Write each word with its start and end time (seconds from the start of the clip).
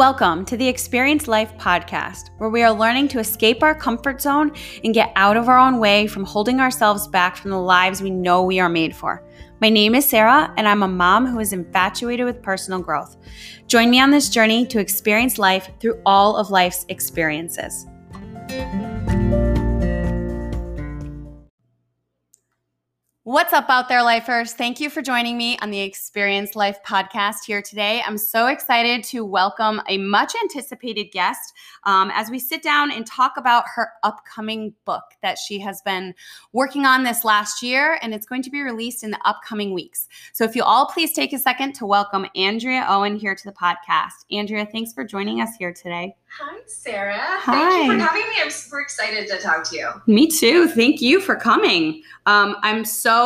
Welcome 0.00 0.46
to 0.46 0.56
the 0.56 0.66
Experience 0.66 1.28
Life 1.28 1.52
podcast, 1.58 2.30
where 2.38 2.48
we 2.48 2.62
are 2.62 2.72
learning 2.72 3.08
to 3.08 3.18
escape 3.18 3.62
our 3.62 3.74
comfort 3.74 4.22
zone 4.22 4.50
and 4.82 4.94
get 4.94 5.12
out 5.14 5.36
of 5.36 5.46
our 5.46 5.58
own 5.58 5.78
way 5.78 6.06
from 6.06 6.24
holding 6.24 6.58
ourselves 6.58 7.06
back 7.06 7.36
from 7.36 7.50
the 7.50 7.60
lives 7.60 8.00
we 8.00 8.08
know 8.08 8.42
we 8.42 8.58
are 8.60 8.70
made 8.70 8.96
for. 8.96 9.22
My 9.60 9.68
name 9.68 9.94
is 9.94 10.08
Sarah, 10.08 10.54
and 10.56 10.66
I'm 10.66 10.82
a 10.82 10.88
mom 10.88 11.26
who 11.26 11.38
is 11.38 11.52
infatuated 11.52 12.24
with 12.24 12.40
personal 12.40 12.80
growth. 12.80 13.18
Join 13.66 13.90
me 13.90 14.00
on 14.00 14.10
this 14.10 14.30
journey 14.30 14.64
to 14.68 14.80
experience 14.80 15.36
life 15.36 15.68
through 15.80 16.00
all 16.06 16.34
of 16.34 16.50
life's 16.50 16.86
experiences. 16.88 17.84
What's 23.30 23.52
up 23.52 23.66
out 23.68 23.88
there, 23.88 24.02
lifers? 24.02 24.54
Thank 24.54 24.80
you 24.80 24.90
for 24.90 25.02
joining 25.02 25.38
me 25.38 25.56
on 25.62 25.70
the 25.70 25.78
Experience 25.78 26.56
Life 26.56 26.82
podcast 26.84 27.44
here 27.46 27.62
today. 27.62 28.02
I'm 28.04 28.18
so 28.18 28.48
excited 28.48 29.04
to 29.04 29.24
welcome 29.24 29.80
a 29.88 29.98
much 29.98 30.32
anticipated 30.42 31.12
guest 31.12 31.52
um, 31.84 32.10
as 32.12 32.28
we 32.28 32.40
sit 32.40 32.60
down 32.60 32.90
and 32.90 33.06
talk 33.06 33.34
about 33.36 33.62
her 33.76 33.90
upcoming 34.02 34.74
book 34.84 35.04
that 35.22 35.38
she 35.38 35.60
has 35.60 35.80
been 35.82 36.12
working 36.52 36.86
on 36.86 37.04
this 37.04 37.24
last 37.24 37.62
year, 37.62 38.00
and 38.02 38.12
it's 38.12 38.26
going 38.26 38.42
to 38.42 38.50
be 38.50 38.62
released 38.62 39.04
in 39.04 39.12
the 39.12 39.20
upcoming 39.24 39.72
weeks. 39.74 40.08
So, 40.32 40.42
if 40.42 40.56
you 40.56 40.64
all 40.64 40.86
please 40.86 41.12
take 41.12 41.32
a 41.32 41.38
second 41.38 41.74
to 41.74 41.86
welcome 41.86 42.26
Andrea 42.34 42.84
Owen 42.88 43.14
here 43.14 43.36
to 43.36 43.44
the 43.44 43.54
podcast. 43.54 44.24
Andrea, 44.32 44.66
thanks 44.66 44.92
for 44.92 45.04
joining 45.04 45.40
us 45.40 45.50
here 45.56 45.72
today. 45.72 46.16
Hi, 46.40 46.58
Sarah. 46.66 47.16
Hi. 47.16 47.52
Thank 47.52 47.86
you 47.86 47.92
for 47.92 48.04
having 48.04 48.22
me. 48.22 48.34
I'm 48.40 48.50
super 48.50 48.80
excited 48.80 49.28
to 49.28 49.38
talk 49.38 49.68
to 49.70 49.76
you. 49.76 49.90
Me 50.06 50.28
too. 50.28 50.68
Thank 50.68 51.00
you 51.00 51.20
for 51.20 51.34
coming. 51.34 52.02
Um, 52.26 52.56
I'm 52.62 52.84
so 52.84 53.19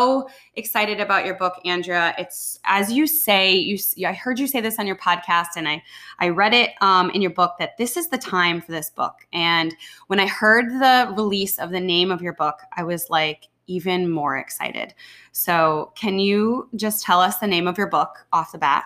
excited 0.56 1.00
about 1.00 1.24
your 1.24 1.34
book, 1.34 1.54
Andrea. 1.64 2.14
It's 2.18 2.58
as 2.64 2.92
you 2.92 3.06
say. 3.06 3.54
You, 3.54 3.78
I 4.06 4.12
heard 4.12 4.38
you 4.38 4.46
say 4.46 4.60
this 4.60 4.78
on 4.78 4.86
your 4.86 4.96
podcast, 4.96 5.56
and 5.56 5.68
I 5.68 5.82
I 6.18 6.28
read 6.28 6.54
it 6.54 6.70
um, 6.80 7.10
in 7.10 7.22
your 7.22 7.30
book 7.30 7.54
that 7.58 7.76
this 7.78 7.96
is 7.96 8.08
the 8.08 8.18
time 8.18 8.60
for 8.60 8.72
this 8.72 8.90
book. 8.90 9.14
And 9.32 9.74
when 10.06 10.20
I 10.20 10.26
heard 10.26 10.66
the 10.70 11.12
release 11.14 11.58
of 11.58 11.70
the 11.70 11.80
name 11.80 12.10
of 12.10 12.22
your 12.22 12.34
book, 12.34 12.60
I 12.76 12.84
was 12.84 13.10
like 13.10 13.48
even 13.66 14.10
more 14.10 14.36
excited. 14.36 14.94
So, 15.32 15.92
can 15.94 16.18
you 16.18 16.68
just 16.76 17.04
tell 17.04 17.20
us 17.20 17.38
the 17.38 17.46
name 17.46 17.66
of 17.66 17.78
your 17.78 17.88
book 17.88 18.26
off 18.32 18.52
the 18.52 18.58
bat? 18.58 18.84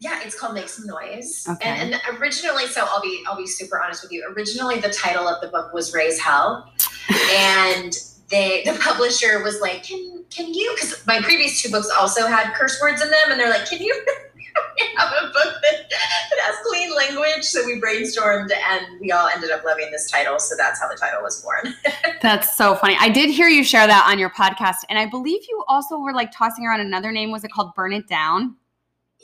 Yeah, 0.00 0.20
it's 0.22 0.38
called 0.38 0.54
Make 0.54 0.68
Some 0.68 0.86
Noise. 0.86 1.46
Okay. 1.48 1.68
And, 1.68 1.94
and 1.94 2.20
originally, 2.20 2.66
so 2.66 2.84
I'll 2.88 3.00
be 3.00 3.24
I'll 3.26 3.38
be 3.38 3.46
super 3.46 3.80
honest 3.80 4.02
with 4.02 4.12
you. 4.12 4.24
Originally, 4.36 4.78
the 4.78 4.90
title 4.90 5.26
of 5.26 5.40
the 5.40 5.48
book 5.48 5.72
was 5.72 5.94
Raise 5.94 6.20
Hell, 6.20 6.70
and 7.32 7.92
they 8.34 8.64
the 8.64 8.78
publisher 8.80 9.42
was 9.42 9.60
like, 9.60 9.84
"Can 9.84 10.24
can 10.30 10.52
you?" 10.52 10.74
Because 10.74 11.06
my 11.06 11.20
previous 11.20 11.62
two 11.62 11.70
books 11.70 11.88
also 11.96 12.26
had 12.26 12.52
curse 12.54 12.78
words 12.80 13.00
in 13.00 13.10
them, 13.10 13.30
and 13.30 13.40
they're 13.40 13.50
like, 13.50 13.68
"Can 13.68 13.80
you?" 13.80 14.04
have 14.96 15.12
a 15.22 15.26
book 15.26 15.54
that, 15.62 15.90
that 15.90 16.38
has 16.40 16.56
clean 16.66 16.94
language. 16.94 17.44
So 17.44 17.64
we 17.64 17.80
brainstormed 17.80 18.50
and 18.52 19.00
we 19.00 19.12
all 19.12 19.28
ended 19.28 19.50
up 19.50 19.64
loving 19.64 19.90
this 19.90 20.10
title. 20.10 20.38
So 20.38 20.54
that's 20.56 20.80
how 20.80 20.88
the 20.88 20.96
title 20.96 21.22
was 21.22 21.42
born. 21.42 21.74
that's 22.22 22.56
so 22.56 22.74
funny. 22.76 22.96
I 22.98 23.08
did 23.08 23.30
hear 23.30 23.48
you 23.48 23.64
share 23.64 23.86
that 23.86 24.06
on 24.08 24.18
your 24.18 24.30
podcast. 24.30 24.84
And 24.88 24.98
I 24.98 25.06
believe 25.06 25.42
you 25.48 25.64
also 25.68 25.98
were 25.98 26.12
like 26.12 26.30
tossing 26.32 26.66
around 26.66 26.80
another 26.80 27.12
name. 27.12 27.30
Was 27.30 27.44
it 27.44 27.50
called 27.50 27.74
Burn 27.74 27.92
It 27.92 28.08
Down? 28.08 28.56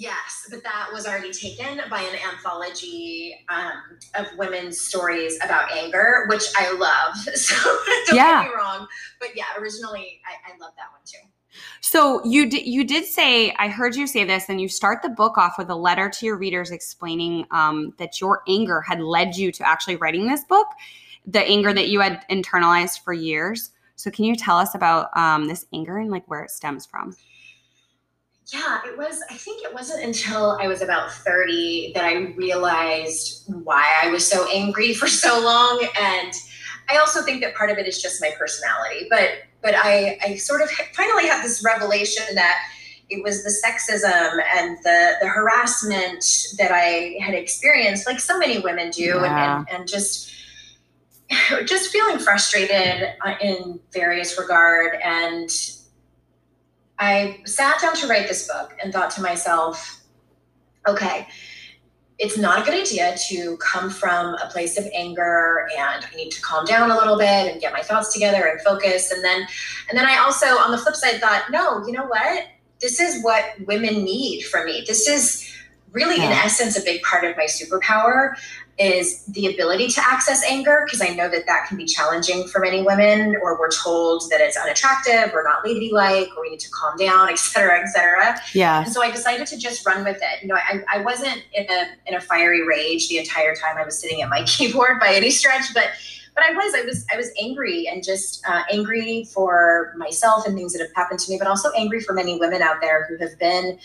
Yes, 0.00 0.46
but 0.48 0.62
that 0.62 0.88
was 0.94 1.06
already 1.06 1.30
taken 1.30 1.82
by 1.90 2.00
an 2.00 2.18
anthology 2.32 3.36
um, 3.50 3.98
of 4.14 4.28
women's 4.38 4.80
stories 4.80 5.36
about 5.44 5.70
anger, 5.72 6.24
which 6.30 6.44
I 6.56 6.72
love. 6.72 7.16
So 7.36 7.54
don't 8.06 8.16
yeah. 8.16 8.42
get 8.42 8.50
me 8.50 8.56
wrong, 8.56 8.86
but 9.20 9.36
yeah, 9.36 9.44
originally 9.58 10.22
I, 10.26 10.52
I 10.52 10.58
love 10.58 10.72
that 10.78 10.86
one 10.90 11.02
too. 11.04 11.18
So 11.82 12.24
you 12.24 12.48
did 12.48 12.66
you 12.66 12.82
did 12.82 13.04
say 13.04 13.52
I 13.58 13.68
heard 13.68 13.94
you 13.94 14.06
say 14.06 14.24
this, 14.24 14.48
and 14.48 14.58
you 14.58 14.68
start 14.68 15.02
the 15.02 15.10
book 15.10 15.36
off 15.36 15.58
with 15.58 15.68
a 15.68 15.74
letter 15.74 16.08
to 16.08 16.26
your 16.26 16.38
readers 16.38 16.70
explaining 16.70 17.46
um, 17.50 17.92
that 17.98 18.22
your 18.22 18.42
anger 18.48 18.80
had 18.80 19.00
led 19.00 19.36
you 19.36 19.52
to 19.52 19.68
actually 19.68 19.96
writing 19.96 20.26
this 20.26 20.44
book, 20.44 20.68
the 21.26 21.42
anger 21.42 21.74
that 21.74 21.88
you 21.88 22.00
had 22.00 22.24
internalized 22.30 23.04
for 23.04 23.12
years. 23.12 23.72
So 23.96 24.10
can 24.10 24.24
you 24.24 24.34
tell 24.34 24.56
us 24.56 24.74
about 24.74 25.14
um, 25.14 25.46
this 25.46 25.66
anger 25.74 25.98
and 25.98 26.10
like 26.10 26.26
where 26.26 26.42
it 26.42 26.50
stems 26.50 26.86
from? 26.86 27.14
Yeah, 28.52 28.80
it 28.84 28.98
was, 28.98 29.22
I 29.30 29.34
think 29.34 29.62
it 29.64 29.72
wasn't 29.72 30.02
until 30.02 30.58
I 30.60 30.66
was 30.66 30.82
about 30.82 31.12
30 31.12 31.92
that 31.94 32.04
I 32.04 32.14
realized 32.36 33.44
why 33.46 33.94
I 34.02 34.10
was 34.10 34.26
so 34.26 34.48
angry 34.50 34.92
for 34.94 35.06
so 35.06 35.40
long. 35.40 35.86
And 36.00 36.32
I 36.88 36.96
also 36.96 37.22
think 37.22 37.42
that 37.42 37.54
part 37.54 37.70
of 37.70 37.78
it 37.78 37.86
is 37.86 38.02
just 38.02 38.20
my 38.20 38.30
personality. 38.38 39.06
But 39.08 39.30
but 39.62 39.74
I, 39.76 40.18
I 40.22 40.36
sort 40.36 40.62
of 40.62 40.70
finally 40.94 41.26
had 41.26 41.44
this 41.44 41.62
revelation 41.62 42.34
that 42.34 42.62
it 43.10 43.22
was 43.22 43.44
the 43.44 43.50
sexism 43.50 44.40
and 44.56 44.78
the, 44.84 45.16
the 45.20 45.28
harassment 45.28 46.24
that 46.56 46.70
I 46.72 47.18
had 47.20 47.34
experienced, 47.34 48.06
like 48.06 48.20
so 48.20 48.38
many 48.38 48.58
women 48.58 48.90
do, 48.90 49.02
yeah. 49.02 49.58
and, 49.58 49.68
and, 49.68 49.80
and 49.80 49.88
just 49.88 50.32
just 51.66 51.90
feeling 51.90 52.18
frustrated 52.18 53.12
uh, 53.24 53.34
in 53.40 53.80
various 53.92 54.38
regard 54.38 54.96
and 55.04 55.50
I 57.00 57.40
sat 57.46 57.80
down 57.80 57.96
to 57.96 58.06
write 58.06 58.28
this 58.28 58.46
book 58.46 58.76
and 58.82 58.92
thought 58.92 59.10
to 59.12 59.22
myself, 59.22 60.02
okay, 60.86 61.26
it's 62.18 62.36
not 62.36 62.60
a 62.60 62.70
good 62.70 62.78
idea 62.78 63.16
to 63.30 63.56
come 63.56 63.88
from 63.88 64.34
a 64.34 64.50
place 64.50 64.78
of 64.78 64.84
anger 64.94 65.66
and 65.76 66.04
I 66.04 66.14
need 66.14 66.30
to 66.32 66.42
calm 66.42 66.66
down 66.66 66.90
a 66.90 66.96
little 66.96 67.16
bit 67.16 67.50
and 67.50 67.58
get 67.58 67.72
my 67.72 67.80
thoughts 67.80 68.12
together 68.12 68.44
and 68.46 68.60
focus. 68.60 69.10
And 69.10 69.24
then 69.24 69.46
and 69.88 69.98
then 69.98 70.04
I 70.04 70.18
also 70.18 70.46
on 70.46 70.70
the 70.70 70.76
flip 70.76 70.94
side 70.94 71.18
thought, 71.18 71.44
no, 71.50 71.84
you 71.86 71.92
know 71.92 72.04
what? 72.04 72.44
This 72.80 73.00
is 73.00 73.24
what 73.24 73.44
women 73.66 74.04
need 74.04 74.42
from 74.42 74.66
me. 74.66 74.84
This 74.86 75.08
is 75.08 75.50
really 75.92 76.18
yeah. 76.18 76.26
in 76.26 76.32
essence 76.32 76.78
a 76.78 76.82
big 76.82 77.02
part 77.02 77.24
of 77.24 77.36
my 77.38 77.44
superpower 77.44 78.34
is 78.80 79.24
the 79.26 79.46
ability 79.52 79.88
to 79.88 80.00
access 80.02 80.42
anger 80.44 80.82
because 80.86 81.02
I 81.02 81.14
know 81.14 81.28
that 81.28 81.46
that 81.46 81.66
can 81.68 81.76
be 81.76 81.84
challenging 81.84 82.48
for 82.48 82.60
many 82.60 82.82
women, 82.82 83.36
or 83.42 83.58
we're 83.58 83.70
told 83.70 84.22
that 84.30 84.40
it's 84.40 84.56
unattractive 84.56 85.34
or 85.34 85.44
not 85.44 85.64
ladylike, 85.64 86.28
or 86.36 86.42
we 86.42 86.50
need 86.50 86.60
to 86.60 86.70
calm 86.70 86.96
down, 86.96 87.28
et 87.30 87.38
cetera, 87.38 87.80
et 87.80 87.88
cetera. 87.88 88.40
Yeah. 88.54 88.82
And 88.82 88.92
so 88.92 89.02
I 89.02 89.10
decided 89.10 89.46
to 89.48 89.58
just 89.58 89.86
run 89.86 90.02
with 90.02 90.16
it. 90.16 90.42
You 90.42 90.48
know, 90.48 90.56
I, 90.56 90.82
I 90.90 91.02
wasn't 91.02 91.44
in 91.54 91.66
a 91.70 91.86
in 92.06 92.14
a 92.14 92.20
fiery 92.20 92.66
rage 92.66 93.08
the 93.08 93.18
entire 93.18 93.54
time 93.54 93.76
I 93.76 93.84
was 93.84 93.98
sitting 93.98 94.22
at 94.22 94.28
my 94.28 94.42
keyboard 94.46 94.98
by 94.98 95.12
any 95.14 95.30
stretch, 95.30 95.74
but 95.74 95.90
but 96.34 96.44
I 96.44 96.52
was, 96.52 96.74
I 96.74 96.82
was, 96.82 97.06
I 97.12 97.16
was 97.16 97.30
angry 97.42 97.86
and 97.86 98.04
just 98.04 98.46
uh, 98.46 98.62
angry 98.72 99.24
for 99.24 99.92
myself 99.96 100.46
and 100.46 100.56
things 100.56 100.72
that 100.72 100.80
have 100.80 100.94
happened 100.94 101.18
to 101.20 101.30
me, 101.30 101.38
but 101.38 101.46
also 101.46 101.70
angry 101.76 102.00
for 102.00 102.12
many 102.12 102.38
women 102.38 102.62
out 102.62 102.80
there 102.80 103.06
who 103.06 103.16
have 103.16 103.38
been, 103.38 103.78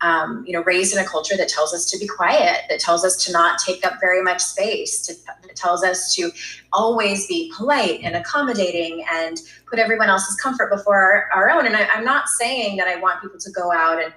um, 0.00 0.44
you 0.46 0.52
know, 0.52 0.62
raised 0.62 0.96
in 0.96 1.04
a 1.04 1.06
culture 1.06 1.36
that 1.36 1.48
tells 1.48 1.74
us 1.74 1.90
to 1.90 1.98
be 1.98 2.06
quiet, 2.06 2.62
that 2.68 2.80
tells 2.80 3.04
us 3.04 3.24
to 3.24 3.32
not 3.32 3.58
take 3.58 3.84
up 3.84 3.94
very 4.00 4.22
much 4.22 4.40
space, 4.40 5.02
to, 5.02 5.14
that 5.26 5.56
tells 5.56 5.82
us 5.82 6.14
to 6.14 6.30
always 6.72 7.26
be 7.26 7.52
polite 7.56 8.00
and 8.02 8.14
accommodating 8.14 9.04
and 9.12 9.38
put 9.66 9.78
everyone 9.78 10.08
else's 10.08 10.36
comfort 10.36 10.70
before 10.70 10.94
our, 10.94 11.28
our 11.34 11.50
own. 11.50 11.66
And 11.66 11.76
I, 11.76 11.88
I'm 11.92 12.04
not 12.04 12.28
saying 12.28 12.76
that 12.76 12.86
I 12.86 12.96
want 13.00 13.22
people 13.22 13.38
to 13.38 13.50
go 13.50 13.72
out 13.72 14.02
and 14.02 14.12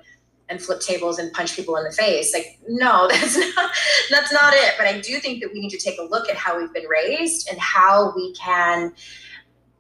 and 0.52 0.62
flip 0.62 0.82
tables 0.82 1.18
and 1.18 1.32
punch 1.32 1.56
people 1.56 1.78
in 1.78 1.86
the 1.86 1.92
face. 1.92 2.34
Like, 2.34 2.60
no, 2.68 3.08
that's 3.12 3.38
not 3.38 3.72
that's 4.12 4.34
not 4.34 4.54
it. 4.54 4.74
But 4.78 4.86
I 4.86 5.00
do 5.00 5.18
think 5.20 5.42
that 5.42 5.52
we 5.52 5.62
need 5.62 5.70
to 5.70 5.78
take 5.78 5.98
a 5.98 6.04
look 6.04 6.30
at 6.30 6.36
how 6.36 6.60
we've 6.60 6.74
been 6.74 6.88
raised 6.88 7.50
and 7.50 7.60
how 7.60 8.14
we 8.16 8.34
can 8.34 8.94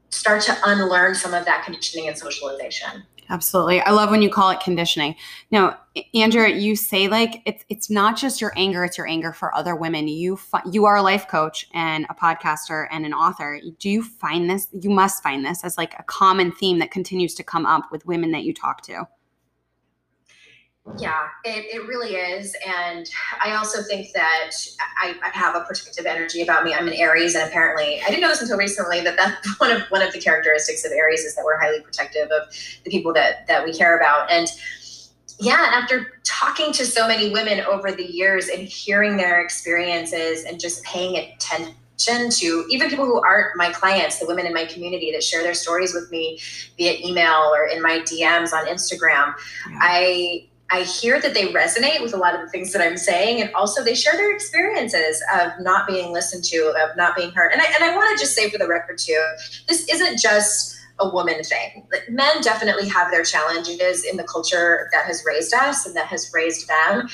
start 0.09 0.41
to 0.41 0.57
unlearn 0.65 1.15
some 1.15 1.33
of 1.33 1.45
that 1.45 1.63
conditioning 1.63 2.07
and 2.07 2.17
socialization. 2.17 3.03
Absolutely. 3.31 3.79
I 3.79 3.91
love 3.91 4.11
when 4.11 4.21
you 4.21 4.29
call 4.29 4.49
it 4.49 4.59
conditioning. 4.59 5.15
Now, 5.51 5.79
Andrea, 6.13 6.53
you 6.53 6.75
say 6.75 7.07
like 7.07 7.41
it's 7.45 7.63
it's 7.69 7.89
not 7.89 8.17
just 8.17 8.41
your 8.41 8.51
anger, 8.57 8.83
it's 8.83 8.97
your 8.97 9.07
anger 9.07 9.31
for 9.31 9.55
other 9.55 9.73
women. 9.73 10.09
You 10.09 10.35
fi- 10.35 10.61
you 10.69 10.83
are 10.83 10.97
a 10.97 11.01
life 11.01 11.29
coach 11.29 11.65
and 11.73 12.05
a 12.09 12.13
podcaster 12.13 12.87
and 12.91 13.05
an 13.05 13.13
author. 13.13 13.61
Do 13.79 13.89
you 13.89 14.03
find 14.03 14.49
this 14.49 14.67
you 14.77 14.89
must 14.89 15.23
find 15.23 15.45
this 15.45 15.63
as 15.63 15.77
like 15.77 15.97
a 15.97 16.03
common 16.03 16.51
theme 16.51 16.79
that 16.79 16.91
continues 16.91 17.33
to 17.35 17.43
come 17.43 17.65
up 17.65 17.89
with 17.89 18.05
women 18.05 18.31
that 18.31 18.43
you 18.43 18.53
talk 18.53 18.81
to? 18.83 19.07
Yeah, 20.97 21.27
it, 21.43 21.65
it 21.73 21.87
really 21.87 22.15
is. 22.15 22.55
And 22.67 23.07
I 23.43 23.55
also 23.55 23.83
think 23.83 24.13
that 24.13 24.51
I, 24.99 25.15
I, 25.23 25.29
have 25.29 25.55
a 25.55 25.61
protective 25.61 26.07
energy 26.07 26.41
about 26.41 26.63
me. 26.63 26.73
I'm 26.73 26.87
an 26.87 26.95
Aries, 26.95 27.35
and 27.35 27.47
apparently 27.47 28.01
I 28.01 28.07
didn't 28.07 28.21
know 28.21 28.29
this 28.29 28.41
until 28.41 28.57
recently 28.57 28.99
that 29.01 29.15
that's 29.15 29.47
one 29.59 29.71
of 29.71 29.83
one 29.89 30.01
of 30.01 30.11
the 30.11 30.19
characteristics 30.19 30.83
of 30.83 30.91
Aries 30.91 31.21
is 31.21 31.35
that 31.35 31.45
we're 31.45 31.59
highly 31.59 31.81
protective 31.81 32.31
of 32.31 32.51
the 32.83 32.89
people 32.89 33.13
that 33.13 33.45
that 33.47 33.63
we 33.63 33.73
care 33.73 33.95
about. 33.95 34.31
And 34.31 34.47
yeah, 35.39 35.65
and 35.67 35.75
after 35.75 36.19
talking 36.23 36.73
to 36.73 36.85
so 36.85 37.07
many 37.07 37.31
women 37.31 37.61
over 37.61 37.91
the 37.91 38.05
years 38.05 38.47
and 38.47 38.67
hearing 38.67 39.17
their 39.17 39.39
experiences 39.39 40.45
and 40.45 40.59
just 40.59 40.83
paying 40.83 41.15
attention 41.15 42.31
to 42.31 42.65
even 42.69 42.89
people 42.89 43.05
who 43.05 43.21
aren't 43.21 43.55
my 43.55 43.71
clients, 43.71 44.19
the 44.19 44.25
women 44.25 44.47
in 44.47 44.53
my 44.53 44.65
community 44.65 45.11
that 45.11 45.23
share 45.23 45.43
their 45.43 45.53
stories 45.53 45.93
with 45.93 46.09
me 46.09 46.39
via 46.77 46.97
email 47.05 47.51
or 47.53 47.67
in 47.67 47.81
my 47.83 47.99
DMs 47.99 48.51
on 48.51 48.65
Instagram, 48.65 49.33
yeah. 49.69 49.77
I 49.79 50.47
I 50.71 50.83
hear 50.83 51.19
that 51.19 51.33
they 51.33 51.47
resonate 51.47 52.01
with 52.01 52.13
a 52.13 52.17
lot 52.17 52.33
of 52.33 52.41
the 52.41 52.47
things 52.47 52.71
that 52.71 52.81
I'm 52.81 52.97
saying, 52.97 53.41
and 53.41 53.53
also 53.53 53.83
they 53.83 53.93
share 53.93 54.13
their 54.13 54.33
experiences 54.33 55.21
of 55.35 55.51
not 55.59 55.85
being 55.85 56.13
listened 56.13 56.45
to, 56.45 56.73
of 56.81 56.95
not 56.95 57.15
being 57.15 57.31
heard. 57.31 57.51
And 57.51 57.61
I 57.61 57.65
and 57.65 57.83
I 57.83 57.95
want 57.95 58.17
to 58.17 58.23
just 58.23 58.35
say 58.35 58.49
for 58.49 58.57
the 58.57 58.67
record 58.67 58.97
too, 58.97 59.21
this 59.67 59.87
isn't 59.89 60.19
just 60.19 60.77
a 60.99 61.09
woman 61.09 61.43
thing. 61.43 61.85
Men 62.09 62.41
definitely 62.41 62.87
have 62.87 63.11
their 63.11 63.23
challenges 63.23 64.05
in 64.05 64.15
the 64.15 64.23
culture 64.23 64.89
that 64.93 65.05
has 65.05 65.23
raised 65.25 65.53
us 65.53 65.85
and 65.85 65.95
that 65.95 66.07
has 66.07 66.31
raised 66.33 66.67
them. 66.67 67.09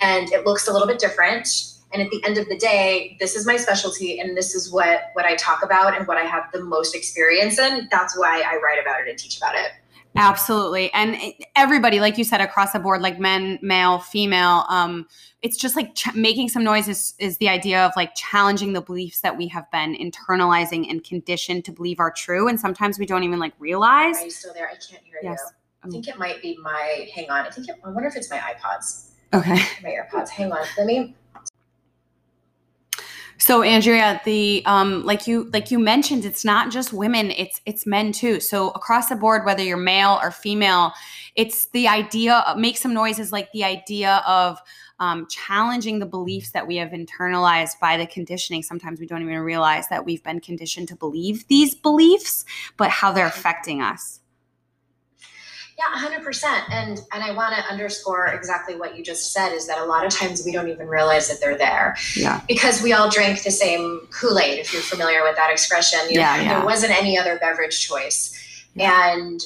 And 0.00 0.32
it 0.32 0.46
looks 0.46 0.66
a 0.66 0.72
little 0.72 0.88
bit 0.88 0.98
different. 0.98 1.48
And 1.92 2.00
at 2.00 2.10
the 2.10 2.24
end 2.24 2.38
of 2.38 2.48
the 2.48 2.56
day, 2.56 3.18
this 3.20 3.36
is 3.36 3.46
my 3.46 3.56
specialty 3.56 4.18
and 4.18 4.34
this 4.36 4.54
is 4.54 4.72
what 4.72 5.10
what 5.12 5.26
I 5.26 5.36
talk 5.36 5.62
about 5.62 5.94
and 5.94 6.06
what 6.06 6.16
I 6.16 6.22
have 6.22 6.44
the 6.52 6.62
most 6.62 6.94
experience 6.94 7.58
in. 7.58 7.88
That's 7.90 8.16
why 8.16 8.40
I 8.40 8.58
write 8.62 8.80
about 8.80 9.02
it 9.02 9.08
and 9.10 9.18
teach 9.18 9.36
about 9.36 9.54
it. 9.54 9.72
Absolutely. 10.14 10.92
And 10.92 11.16
everybody, 11.56 11.98
like 11.98 12.18
you 12.18 12.24
said, 12.24 12.40
across 12.40 12.72
the 12.72 12.78
board, 12.78 13.00
like 13.00 13.18
men, 13.18 13.58
male, 13.62 13.98
female, 13.98 14.64
um, 14.68 15.06
it's 15.40 15.56
just 15.56 15.74
like 15.74 15.94
ch- 15.94 16.14
making 16.14 16.50
some 16.50 16.62
noise 16.62 16.86
is, 16.86 17.14
is 17.18 17.38
the 17.38 17.48
idea 17.48 17.84
of 17.84 17.92
like 17.96 18.14
challenging 18.14 18.74
the 18.74 18.82
beliefs 18.82 19.20
that 19.20 19.36
we 19.36 19.48
have 19.48 19.70
been 19.70 19.94
internalizing 19.94 20.88
and 20.90 21.02
conditioned 21.02 21.64
to 21.64 21.72
believe 21.72 21.98
are 21.98 22.10
true. 22.10 22.46
And 22.46 22.60
sometimes 22.60 22.98
we 22.98 23.06
don't 23.06 23.24
even 23.24 23.38
like 23.38 23.54
realize. 23.58 24.18
Are 24.18 24.24
you 24.24 24.30
still 24.30 24.52
there? 24.52 24.68
I 24.68 24.74
can't 24.74 25.02
hear 25.02 25.18
yes. 25.22 25.40
you. 25.42 25.88
I 25.88 25.90
think 25.90 26.06
it 26.06 26.18
might 26.18 26.42
be 26.42 26.58
my, 26.62 27.08
hang 27.14 27.30
on. 27.30 27.46
I 27.46 27.50
think, 27.50 27.68
it, 27.68 27.76
I 27.82 27.88
wonder 27.88 28.08
if 28.08 28.14
it's 28.14 28.30
my 28.30 28.38
iPods. 28.38 29.08
Okay. 29.32 29.60
My 29.82 29.90
AirPods. 29.90 30.28
Hang 30.28 30.52
on. 30.52 30.64
Let 30.76 30.86
me, 30.86 31.16
so 33.42 33.62
Andrea, 33.62 34.20
the 34.24 34.62
um, 34.66 35.04
like 35.04 35.26
you 35.26 35.50
like 35.52 35.72
you 35.72 35.80
mentioned, 35.80 36.24
it's 36.24 36.44
not 36.44 36.70
just 36.70 36.92
women; 36.92 37.32
it's 37.32 37.60
it's 37.66 37.84
men 37.86 38.12
too. 38.12 38.38
So 38.38 38.70
across 38.70 39.08
the 39.08 39.16
board, 39.16 39.44
whether 39.44 39.64
you're 39.64 39.76
male 39.76 40.20
or 40.22 40.30
female, 40.30 40.92
it's 41.34 41.66
the 41.70 41.88
idea. 41.88 42.34
Of, 42.46 42.56
make 42.56 42.76
some 42.76 42.94
noise 42.94 43.18
is 43.18 43.32
like 43.32 43.50
the 43.50 43.64
idea 43.64 44.22
of 44.28 44.60
um, 45.00 45.26
challenging 45.28 45.98
the 45.98 46.06
beliefs 46.06 46.52
that 46.52 46.68
we 46.68 46.76
have 46.76 46.90
internalized 46.90 47.80
by 47.80 47.96
the 47.96 48.06
conditioning. 48.06 48.62
Sometimes 48.62 49.00
we 49.00 49.06
don't 49.06 49.22
even 49.22 49.40
realize 49.40 49.88
that 49.88 50.04
we've 50.04 50.22
been 50.22 50.38
conditioned 50.38 50.86
to 50.88 50.94
believe 50.94 51.48
these 51.48 51.74
beliefs, 51.74 52.44
but 52.76 52.90
how 52.90 53.10
they're 53.10 53.26
affecting 53.26 53.82
us. 53.82 54.20
Yeah, 55.82 56.08
100%. 56.08 56.44
And 56.70 57.00
and 57.12 57.24
I 57.24 57.32
want 57.32 57.54
to 57.56 57.64
underscore 57.64 58.26
exactly 58.28 58.76
what 58.76 58.96
you 58.96 59.02
just 59.02 59.32
said 59.32 59.52
is 59.52 59.66
that 59.66 59.78
a 59.78 59.84
lot 59.84 60.04
of 60.04 60.12
times 60.12 60.42
we 60.44 60.52
don't 60.52 60.68
even 60.68 60.86
realize 60.86 61.28
that 61.28 61.40
they're 61.40 61.58
there. 61.58 61.96
Yeah. 62.14 62.40
Because 62.46 62.82
we 62.82 62.92
all 62.92 63.10
drink 63.10 63.42
the 63.42 63.50
same 63.50 64.06
Kool-Aid 64.10 64.58
if 64.58 64.72
you're 64.72 64.82
familiar 64.82 65.22
with 65.22 65.36
that 65.36 65.50
expression. 65.50 66.00
You 66.08 66.20
yeah, 66.20 66.36
know, 66.36 66.42
yeah. 66.42 66.58
There 66.58 66.66
wasn't 66.66 66.92
any 66.92 67.18
other 67.18 67.38
beverage 67.38 67.86
choice. 67.86 68.38
Yeah. 68.74 69.14
And 69.14 69.40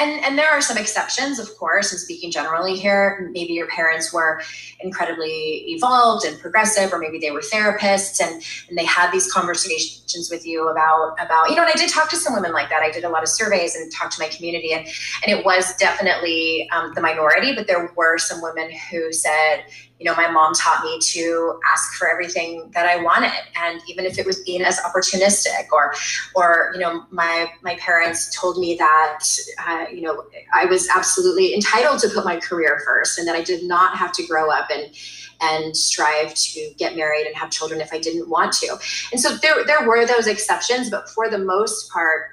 and 0.00 0.24
and 0.24 0.36
there 0.36 0.50
are 0.50 0.60
some 0.60 0.76
exceptions 0.76 1.38
of 1.38 1.48
course 1.56 1.92
and 1.92 2.00
speaking 2.00 2.32
generally 2.32 2.76
here. 2.76 3.30
Maybe 3.32 3.52
your 3.52 3.68
parents 3.68 4.12
were 4.12 4.40
incredibly 4.80 5.64
evolved 5.68 6.26
and 6.26 6.38
progressive 6.40 6.92
or 6.92 6.98
maybe 6.98 7.18
they 7.18 7.30
were 7.30 7.40
therapists 7.40 8.20
and 8.20 8.42
and 8.68 8.76
they 8.76 8.84
had 8.84 9.12
these 9.12 9.32
conversations 9.32 10.30
with 10.30 10.44
you 10.44 10.68
about 10.68 11.14
about 11.20 11.50
you 11.50 11.56
know 11.56 11.62
and 11.62 11.70
i 11.70 11.78
did 11.78 11.90
talk 11.90 12.10
to 12.10 12.16
some 12.16 12.34
women 12.34 12.52
like 12.52 12.68
that. 12.70 12.82
I 12.82 12.90
did 12.90 13.04
a 13.04 13.08
lot 13.08 13.22
of 13.22 13.28
surveys 13.28 13.76
and 13.76 13.90
talked 13.92 14.16
to 14.16 14.22
my 14.22 14.28
community 14.28 14.72
and 14.72 14.86
and 15.24 15.38
it 15.38 15.44
was 15.44 15.74
definitely 15.76 16.68
um, 16.72 16.92
the 16.94 17.00
minority 17.00 17.54
but 17.54 17.66
there 17.68 17.92
were 17.96 18.18
some 18.18 18.42
women 18.42 18.70
who 18.90 19.12
said 19.12 19.64
you 19.98 20.04
know, 20.04 20.14
my 20.14 20.30
mom 20.30 20.54
taught 20.54 20.84
me 20.84 20.98
to 21.00 21.58
ask 21.66 21.94
for 21.94 22.08
everything 22.08 22.70
that 22.72 22.86
I 22.86 23.02
wanted, 23.02 23.32
and 23.56 23.80
even 23.88 24.04
if 24.04 24.18
it 24.18 24.24
was 24.24 24.40
being 24.40 24.62
as 24.62 24.78
opportunistic, 24.78 25.66
or, 25.72 25.92
or 26.36 26.70
you 26.74 26.80
know, 26.80 27.04
my 27.10 27.50
my 27.62 27.74
parents 27.76 28.34
told 28.38 28.58
me 28.58 28.76
that, 28.76 29.24
uh, 29.66 29.86
you 29.92 30.02
know, 30.02 30.24
I 30.54 30.66
was 30.66 30.88
absolutely 30.88 31.52
entitled 31.54 31.98
to 32.00 32.08
put 32.08 32.24
my 32.24 32.38
career 32.38 32.80
first, 32.86 33.18
and 33.18 33.26
that 33.26 33.34
I 33.34 33.42
did 33.42 33.64
not 33.64 33.96
have 33.96 34.12
to 34.12 34.26
grow 34.26 34.50
up 34.50 34.68
and 34.70 34.94
and 35.40 35.76
strive 35.76 36.34
to 36.34 36.72
get 36.78 36.96
married 36.96 37.26
and 37.26 37.36
have 37.36 37.50
children 37.50 37.80
if 37.80 37.92
I 37.92 37.98
didn't 37.98 38.28
want 38.28 38.52
to. 38.54 38.76
And 39.12 39.20
so 39.20 39.36
there 39.36 39.64
there 39.64 39.86
were 39.86 40.06
those 40.06 40.28
exceptions, 40.28 40.90
but 40.90 41.08
for 41.10 41.28
the 41.28 41.38
most 41.38 41.90
part, 41.90 42.30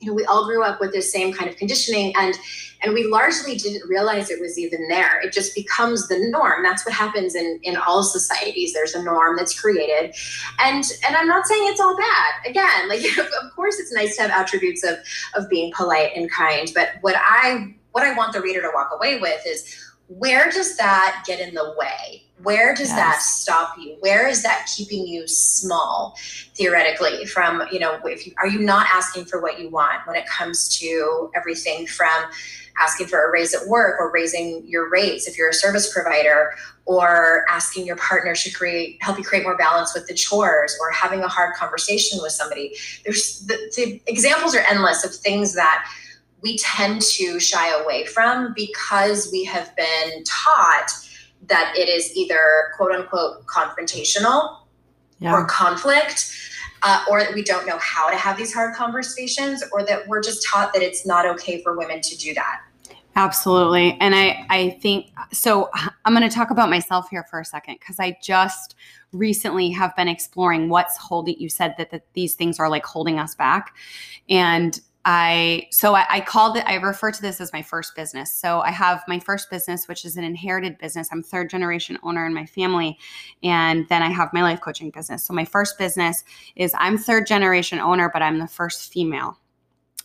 you 0.00 0.08
know, 0.08 0.14
we 0.14 0.24
all 0.24 0.44
grew 0.46 0.62
up 0.62 0.80
with 0.80 0.92
this 0.92 1.12
same 1.12 1.32
kind 1.32 1.48
of 1.48 1.56
conditioning 1.56 2.12
and 2.16 2.34
and 2.86 2.94
we 2.94 3.04
largely 3.04 3.56
didn't 3.56 3.88
realize 3.88 4.30
it 4.30 4.40
was 4.40 4.56
even 4.56 4.86
there. 4.86 5.20
It 5.20 5.32
just 5.32 5.56
becomes 5.56 6.06
the 6.06 6.18
norm. 6.30 6.62
That's 6.62 6.86
what 6.86 6.94
happens 6.94 7.34
in 7.34 7.58
in 7.64 7.76
all 7.76 8.04
societies. 8.04 8.72
There's 8.72 8.94
a 8.94 9.02
norm 9.02 9.36
that's 9.36 9.58
created. 9.60 10.14
And 10.60 10.84
and 11.04 11.16
I'm 11.16 11.26
not 11.26 11.46
saying 11.46 11.62
it's 11.64 11.80
all 11.80 11.96
bad. 11.96 12.48
Again, 12.48 12.88
like 12.88 13.04
of 13.18 13.56
course 13.56 13.80
it's 13.80 13.92
nice 13.92 14.16
to 14.16 14.22
have 14.22 14.30
attributes 14.30 14.84
of 14.84 14.98
of 15.34 15.50
being 15.50 15.72
polite 15.76 16.12
and 16.14 16.30
kind, 16.30 16.70
but 16.74 16.90
what 17.00 17.16
I 17.18 17.74
what 17.90 18.04
I 18.04 18.16
want 18.16 18.32
the 18.32 18.40
reader 18.40 18.62
to 18.62 18.70
walk 18.72 18.90
away 18.94 19.18
with 19.18 19.42
is 19.46 19.76
where 20.06 20.48
does 20.50 20.76
that 20.76 21.24
get 21.26 21.40
in 21.40 21.54
the 21.54 21.74
way? 21.76 22.25
Where 22.42 22.74
does 22.74 22.88
yes. 22.88 22.96
that 22.96 23.22
stop 23.22 23.76
you? 23.78 23.96
Where 24.00 24.28
is 24.28 24.42
that 24.42 24.68
keeping 24.76 25.06
you 25.06 25.26
small 25.26 26.16
theoretically 26.54 27.24
from, 27.24 27.62
you 27.72 27.78
know, 27.78 27.98
if 28.04 28.26
you 28.26 28.34
are 28.38 28.46
you 28.46 28.60
not 28.60 28.86
asking 28.92 29.24
for 29.24 29.40
what 29.40 29.58
you 29.58 29.70
want 29.70 30.06
when 30.06 30.16
it 30.16 30.26
comes 30.26 30.68
to 30.78 31.30
everything 31.34 31.86
from 31.86 32.30
asking 32.78 33.06
for 33.06 33.26
a 33.26 33.32
raise 33.32 33.54
at 33.54 33.66
work 33.66 33.98
or 33.98 34.10
raising 34.12 34.66
your 34.66 34.88
rates 34.90 35.26
if 35.26 35.38
you're 35.38 35.48
a 35.48 35.54
service 35.54 35.92
provider 35.92 36.54
or 36.84 37.44
asking 37.50 37.86
your 37.86 37.96
partner 37.96 38.34
to 38.34 38.50
create 38.50 38.98
help 39.00 39.18
you 39.18 39.24
create 39.24 39.44
more 39.44 39.56
balance 39.56 39.94
with 39.94 40.06
the 40.06 40.14
chores 40.14 40.76
or 40.80 40.90
having 40.90 41.22
a 41.22 41.28
hard 41.28 41.54
conversation 41.54 42.18
with 42.22 42.32
somebody 42.32 42.74
there's 43.04 43.40
the, 43.46 43.56
the 43.76 44.00
examples 44.06 44.54
are 44.54 44.60
endless 44.68 45.04
of 45.04 45.14
things 45.14 45.54
that 45.54 45.86
we 46.42 46.58
tend 46.58 47.00
to 47.00 47.40
shy 47.40 47.74
away 47.82 48.04
from 48.04 48.52
because 48.54 49.30
we 49.32 49.42
have 49.44 49.74
been 49.76 50.22
taught 50.24 50.90
that 51.48 51.74
it 51.76 51.88
is 51.88 52.14
either 52.16 52.72
quote 52.76 52.92
unquote 52.92 53.46
confrontational 53.46 54.58
yeah. 55.18 55.32
or 55.32 55.44
conflict, 55.44 56.32
uh, 56.82 57.04
or 57.10 57.20
that 57.20 57.34
we 57.34 57.42
don't 57.42 57.66
know 57.66 57.78
how 57.78 58.10
to 58.10 58.16
have 58.16 58.36
these 58.36 58.52
hard 58.52 58.74
conversations, 58.74 59.62
or 59.72 59.84
that 59.84 60.06
we're 60.06 60.22
just 60.22 60.46
taught 60.46 60.72
that 60.72 60.82
it's 60.82 61.06
not 61.06 61.26
okay 61.26 61.62
for 61.62 61.76
women 61.76 62.00
to 62.00 62.16
do 62.16 62.34
that. 62.34 62.60
Absolutely. 63.16 63.96
And 63.98 64.14
I, 64.14 64.44
I 64.50 64.78
think 64.82 65.10
so. 65.32 65.70
I'm 66.04 66.14
going 66.14 66.28
to 66.28 66.34
talk 66.34 66.50
about 66.50 66.68
myself 66.68 67.08
here 67.08 67.24
for 67.30 67.40
a 67.40 67.46
second 67.46 67.78
because 67.80 67.98
I 67.98 68.18
just 68.22 68.74
recently 69.12 69.70
have 69.70 69.96
been 69.96 70.06
exploring 70.06 70.68
what's 70.68 70.98
holding 70.98 71.36
you 71.38 71.48
said 71.48 71.74
that, 71.78 71.90
that 71.92 72.02
these 72.12 72.34
things 72.34 72.60
are 72.60 72.68
like 72.68 72.84
holding 72.84 73.18
us 73.18 73.34
back. 73.34 73.74
And 74.28 74.78
I 75.08 75.68
so 75.70 75.94
I, 75.94 76.04
I, 76.10 76.20
called 76.20 76.56
it 76.56 76.64
I 76.66 76.74
refer 76.74 77.12
to 77.12 77.22
this 77.22 77.40
as 77.40 77.52
my 77.52 77.62
first 77.62 77.94
business. 77.94 78.34
So 78.34 78.60
I 78.60 78.72
have 78.72 79.04
my 79.06 79.20
first 79.20 79.48
business, 79.48 79.86
which 79.86 80.04
is 80.04 80.16
an 80.16 80.24
inherited 80.24 80.78
business. 80.78 81.08
I'm 81.12 81.22
third 81.22 81.48
generation 81.48 81.96
owner 82.02 82.26
in 82.26 82.34
my 82.34 82.44
family, 82.44 82.98
and 83.44 83.88
then 83.88 84.02
I 84.02 84.08
have 84.10 84.32
my 84.32 84.42
life 84.42 84.60
coaching 84.60 84.90
business. 84.90 85.22
So 85.22 85.32
my 85.32 85.44
first 85.44 85.78
business 85.78 86.24
is 86.56 86.74
I'm 86.76 86.98
third 86.98 87.28
generation 87.28 87.78
owner, 87.78 88.10
but 88.12 88.20
I'm 88.20 88.40
the 88.40 88.48
first 88.48 88.92
female. 88.92 89.38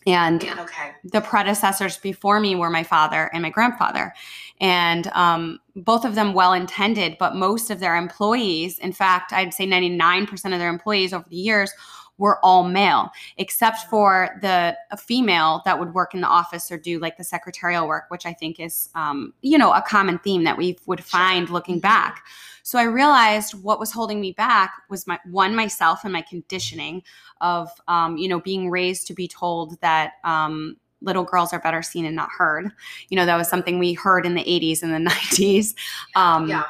And 0.05 0.43
okay. 0.43 0.91
the 1.03 1.21
predecessors 1.21 1.97
before 1.97 2.39
me 2.39 2.55
were 2.55 2.69
my 2.69 2.83
father 2.83 3.29
and 3.33 3.41
my 3.41 3.49
grandfather. 3.49 4.13
And 4.59 5.07
um, 5.13 5.59
both 5.75 6.05
of 6.05 6.13
them 6.13 6.33
well 6.33 6.53
intended, 6.53 7.17
but 7.19 7.35
most 7.35 7.69
of 7.71 7.79
their 7.79 7.95
employees, 7.95 8.77
in 8.79 8.93
fact, 8.93 9.33
I'd 9.33 9.53
say 9.53 9.65
99% 9.65 10.31
of 10.31 10.59
their 10.59 10.69
employees 10.69 11.13
over 11.13 11.25
the 11.29 11.37
years 11.37 11.71
were 12.17 12.43
all 12.43 12.63
male, 12.63 13.09
except 13.37 13.89
for 13.89 14.37
the 14.41 14.77
female 14.97 15.61
that 15.65 15.79
would 15.79 15.93
work 15.93 16.13
in 16.13 16.21
the 16.21 16.27
office 16.27 16.71
or 16.71 16.77
do 16.77 16.99
like 16.99 17.17
the 17.17 17.23
secretarial 17.23 17.87
work, 17.87 18.05
which 18.09 18.25
I 18.25 18.33
think 18.33 18.59
is, 18.59 18.89
um, 18.95 19.33
you 19.41 19.57
know, 19.57 19.73
a 19.73 19.81
common 19.81 20.19
theme 20.19 20.43
that 20.43 20.57
we 20.57 20.77
would 20.85 21.03
find 21.03 21.49
looking 21.49 21.79
back. 21.79 22.23
So 22.63 22.77
I 22.77 22.83
realized 22.83 23.55
what 23.63 23.79
was 23.79 23.91
holding 23.91 24.21
me 24.21 24.33
back 24.33 24.71
was 24.89 25.07
my 25.07 25.19
one 25.25 25.55
myself 25.55 26.03
and 26.03 26.13
my 26.13 26.21
conditioning 26.21 27.01
of, 27.41 27.69
um, 27.87 28.17
you 28.17 28.27
know, 28.27 28.39
being 28.39 28.69
raised 28.69 29.07
to 29.07 29.13
be 29.13 29.27
told 29.27 29.79
that. 29.81 30.13
Um, 30.23 30.77
little 31.03 31.23
girls 31.23 31.51
are 31.51 31.59
better 31.59 31.81
seen 31.81 32.05
and 32.05 32.15
not 32.15 32.29
heard. 32.29 32.71
You 33.09 33.17
know, 33.17 33.25
that 33.25 33.35
was 33.35 33.49
something 33.49 33.79
we 33.79 33.93
heard 33.93 34.23
in 34.23 34.35
the 34.35 34.43
80s 34.43 34.83
and 34.83 34.93
the 34.93 35.09
90s. 35.09 35.73
Um, 36.15 36.47
yeah. 36.47 36.65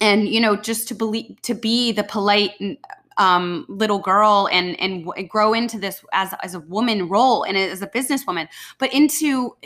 And 0.00 0.28
you 0.28 0.40
know, 0.40 0.54
just 0.54 0.86
to 0.88 0.94
believe 0.94 1.40
to 1.42 1.54
be 1.54 1.90
the 1.90 2.04
polite 2.04 2.52
um, 3.18 3.64
little 3.68 3.98
girl 3.98 4.48
and 4.52 4.78
and 4.80 5.08
grow 5.28 5.54
into 5.54 5.78
this 5.78 6.04
as 6.12 6.34
as 6.42 6.54
a 6.54 6.60
woman 6.60 7.08
role 7.08 7.42
and 7.44 7.56
as 7.56 7.82
a 7.82 7.86
businesswoman, 7.86 8.48
but 8.78 8.92
into 8.92 9.56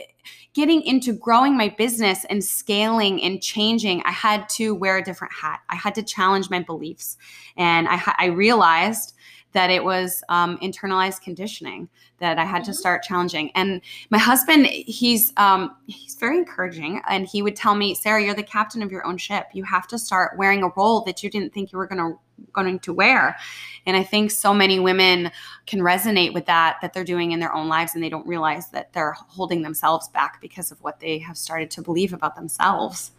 getting 0.52 0.82
into 0.82 1.12
growing 1.12 1.56
my 1.56 1.68
business 1.68 2.24
and 2.28 2.42
scaling 2.44 3.22
and 3.22 3.40
changing, 3.40 4.02
I 4.04 4.10
had 4.10 4.48
to 4.50 4.74
wear 4.74 4.98
a 4.98 5.04
different 5.04 5.32
hat. 5.32 5.60
I 5.68 5.76
had 5.76 5.94
to 5.96 6.02
challenge 6.02 6.50
my 6.50 6.60
beliefs, 6.60 7.16
and 7.56 7.88
I 7.88 8.00
I 8.18 8.26
realized 8.26 9.14
that 9.52 9.70
it 9.70 9.82
was 9.82 10.22
um, 10.28 10.58
internalized 10.58 11.22
conditioning 11.22 11.88
that 12.18 12.38
I 12.38 12.44
had 12.44 12.62
mm-hmm. 12.62 12.70
to 12.70 12.74
start 12.74 13.02
challenging. 13.02 13.50
And 13.54 13.80
my 14.10 14.18
husband, 14.18 14.66
he's 14.66 15.32
um, 15.36 15.76
he's 15.86 16.14
very 16.14 16.38
encouraging, 16.38 17.00
and 17.08 17.26
he 17.26 17.42
would 17.42 17.56
tell 17.56 17.74
me, 17.74 17.94
"Sarah, 17.94 18.22
you're 18.22 18.34
the 18.34 18.42
captain 18.42 18.82
of 18.82 18.92
your 18.92 19.06
own 19.06 19.18
ship. 19.18 19.46
You 19.52 19.64
have 19.64 19.86
to 19.88 19.98
start 19.98 20.38
wearing 20.38 20.62
a 20.62 20.68
role 20.76 21.02
that 21.02 21.22
you 21.22 21.30
didn't 21.30 21.52
think 21.52 21.72
you 21.72 21.78
were 21.78 21.86
going 21.86 22.12
to 22.12 22.18
going 22.52 22.78
to 22.78 22.92
wear." 22.92 23.36
And 23.86 23.96
I 23.96 24.02
think 24.02 24.30
so 24.30 24.52
many 24.54 24.78
women 24.78 25.30
can 25.66 25.80
resonate 25.80 26.34
with 26.34 26.46
that 26.46 26.78
that 26.82 26.92
they're 26.92 27.04
doing 27.04 27.32
in 27.32 27.40
their 27.40 27.54
own 27.54 27.68
lives, 27.68 27.94
and 27.94 28.02
they 28.04 28.10
don't 28.10 28.26
realize 28.26 28.70
that 28.70 28.92
they're 28.92 29.12
holding 29.12 29.62
themselves 29.62 30.08
back 30.08 30.40
because 30.40 30.70
of 30.70 30.80
what 30.82 31.00
they 31.00 31.18
have 31.18 31.36
started 31.36 31.70
to 31.72 31.82
believe 31.82 32.12
about 32.12 32.36
themselves. 32.36 33.12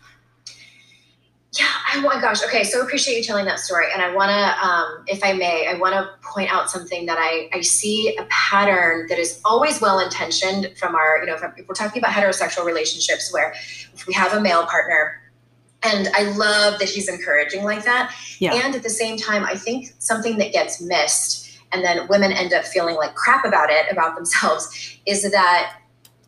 Yeah, 1.54 1.66
I, 1.66 1.92
Oh 1.98 2.02
my 2.02 2.20
gosh. 2.20 2.44
Okay. 2.44 2.64
So 2.64 2.82
appreciate 2.82 3.18
you 3.18 3.24
telling 3.24 3.46
that 3.46 3.60
story. 3.60 3.86
And 3.94 4.02
I 4.02 4.14
want 4.16 4.30
to, 4.30 4.66
um, 4.66 5.04
if 5.08 5.24
I 5.24 5.34
may, 5.34 5.68
I 5.68 5.76
want 5.76 5.94
to 5.94 6.10
point 6.28 6.52
out 6.52 6.70
something 6.70 7.06
that 7.06 7.18
I, 7.20 7.50
I 7.54 7.62
see 7.62 8.16
a 8.18 8.26
pattern 8.30 9.06
that 9.08 9.20
is 9.20 9.40
always 9.46 9.82
well 9.82 10.00
intentioned 10.00 10.72
from 10.78 10.96
our, 10.96 11.20
you 11.20 11.26
know, 11.28 11.36
if, 11.36 11.44
if 11.58 11.68
we're 11.68 11.76
talking 11.76 12.02
about 12.02 12.14
heterosexual 12.14 12.66
relationships 12.66 13.32
where 13.32 13.54
if 13.94 14.08
we 14.08 14.14
have 14.14 14.34
a 14.34 14.42
male 14.42 14.66
partner, 14.66 15.22
and 15.84 16.10
I 16.16 16.24
love 16.32 16.80
that 16.80 16.90
he's 16.90 17.10
encouraging 17.10 17.64
like 17.64 17.84
that. 17.86 18.16
Yeah. 18.40 18.54
And 18.54 18.76
at 18.76 18.84
the 18.84 18.90
same 18.90 19.18
time, 19.18 19.44
I 19.44 19.56
think 19.56 19.94
something 19.98 20.38
that 20.38 20.54
gets 20.54 20.80
missed 20.80 21.60
and 21.72 21.84
then 21.84 22.08
women 22.08 22.32
end 22.32 22.54
up 22.54 22.66
feeling 22.66 22.96
like 22.96 23.16
crap 23.16 23.46
about 23.46 23.70
it, 23.70 23.86
about 23.92 24.16
themselves, 24.16 25.00
is 25.06 25.30
that 25.32 25.81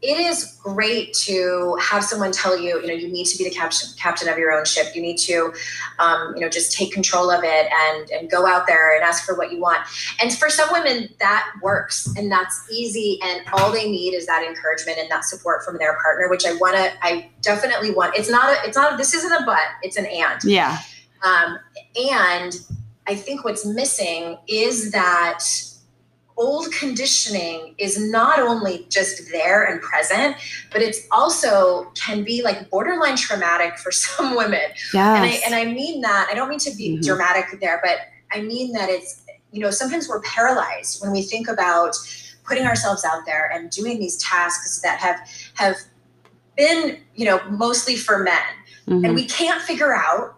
it 0.03 0.19
is 0.19 0.59
great 0.61 1.13
to 1.13 1.77
have 1.81 2.03
someone 2.03 2.33
tell 2.33 2.59
you, 2.59 2.81
you 2.81 2.87
know, 2.87 2.93
you 2.93 3.07
need 3.07 3.23
to 3.23 3.37
be 3.37 3.45
the 3.45 3.49
captain 3.49 3.87
captain 3.97 4.27
of 4.27 4.37
your 4.37 4.51
own 4.51 4.65
ship. 4.65 4.93
You 4.93 5.01
need 5.01 5.17
to, 5.19 5.53
um, 5.97 6.33
you 6.35 6.41
know, 6.41 6.49
just 6.49 6.73
take 6.73 6.91
control 6.91 7.31
of 7.31 7.41
it 7.45 7.71
and 7.71 8.09
and 8.11 8.29
go 8.29 8.45
out 8.45 8.67
there 8.67 8.93
and 8.93 9.03
ask 9.03 9.25
for 9.25 9.33
what 9.33 9.53
you 9.53 9.61
want. 9.61 9.79
And 10.21 10.33
for 10.33 10.49
some 10.49 10.67
women, 10.73 11.07
that 11.19 11.49
works 11.61 12.13
and 12.17 12.29
that's 12.29 12.67
easy. 12.69 13.17
And 13.23 13.43
all 13.53 13.71
they 13.71 13.89
need 13.89 14.13
is 14.13 14.25
that 14.27 14.45
encouragement 14.45 14.97
and 14.97 15.09
that 15.09 15.23
support 15.23 15.63
from 15.63 15.77
their 15.77 15.97
partner, 16.01 16.29
which 16.29 16.45
I 16.45 16.53
want 16.55 16.75
to. 16.75 16.91
I 17.01 17.29
definitely 17.41 17.91
want. 17.91 18.15
It's 18.17 18.29
not 18.29 18.51
a. 18.51 18.67
It's 18.67 18.75
not. 18.75 18.95
A, 18.95 18.97
this 18.97 19.13
isn't 19.13 19.31
a 19.31 19.45
but. 19.45 19.63
It's 19.83 19.95
an 19.95 20.05
and. 20.05 20.43
Yeah. 20.43 20.79
Um, 21.23 21.57
and 21.95 22.59
I 23.07 23.15
think 23.15 23.45
what's 23.45 23.65
missing 23.65 24.37
is 24.49 24.91
that 24.91 25.45
old 26.37 26.71
conditioning 26.71 27.75
is 27.77 27.99
not 28.11 28.39
only 28.39 28.85
just 28.89 29.31
there 29.31 29.63
and 29.63 29.81
present, 29.81 30.35
but 30.71 30.81
it's 30.81 31.07
also 31.11 31.91
can 31.95 32.23
be 32.23 32.41
like 32.41 32.69
borderline 32.69 33.15
traumatic 33.15 33.77
for 33.77 33.91
some 34.03 34.35
women. 34.35 34.61
Yes. 34.93 34.95
And 34.95 35.25
I 35.25 35.29
and 35.45 35.55
I 35.55 35.73
mean 35.73 36.01
that, 36.01 36.27
I 36.31 36.35
don't 36.35 36.49
mean 36.49 36.59
to 36.59 36.75
be 36.75 36.89
mm-hmm. 36.89 37.01
dramatic 37.01 37.59
there, 37.59 37.81
but 37.83 37.97
I 38.31 38.41
mean 38.41 38.73
that 38.73 38.89
it's, 38.89 39.21
you 39.51 39.59
know, 39.59 39.71
sometimes 39.71 40.09
we're 40.09 40.21
paralyzed 40.21 41.01
when 41.01 41.11
we 41.11 41.21
think 41.21 41.47
about 41.47 41.95
putting 42.45 42.65
ourselves 42.65 43.05
out 43.05 43.25
there 43.25 43.49
and 43.53 43.69
doing 43.69 43.99
these 43.99 44.17
tasks 44.17 44.81
that 44.81 44.99
have 44.99 45.19
have 45.55 45.77
been, 46.57 46.99
you 47.15 47.25
know, 47.25 47.41
mostly 47.49 47.95
for 47.95 48.19
men. 48.19 48.35
Mm-hmm. 48.87 49.05
And 49.05 49.15
we 49.15 49.25
can't 49.25 49.61
figure 49.61 49.95
out 49.95 50.35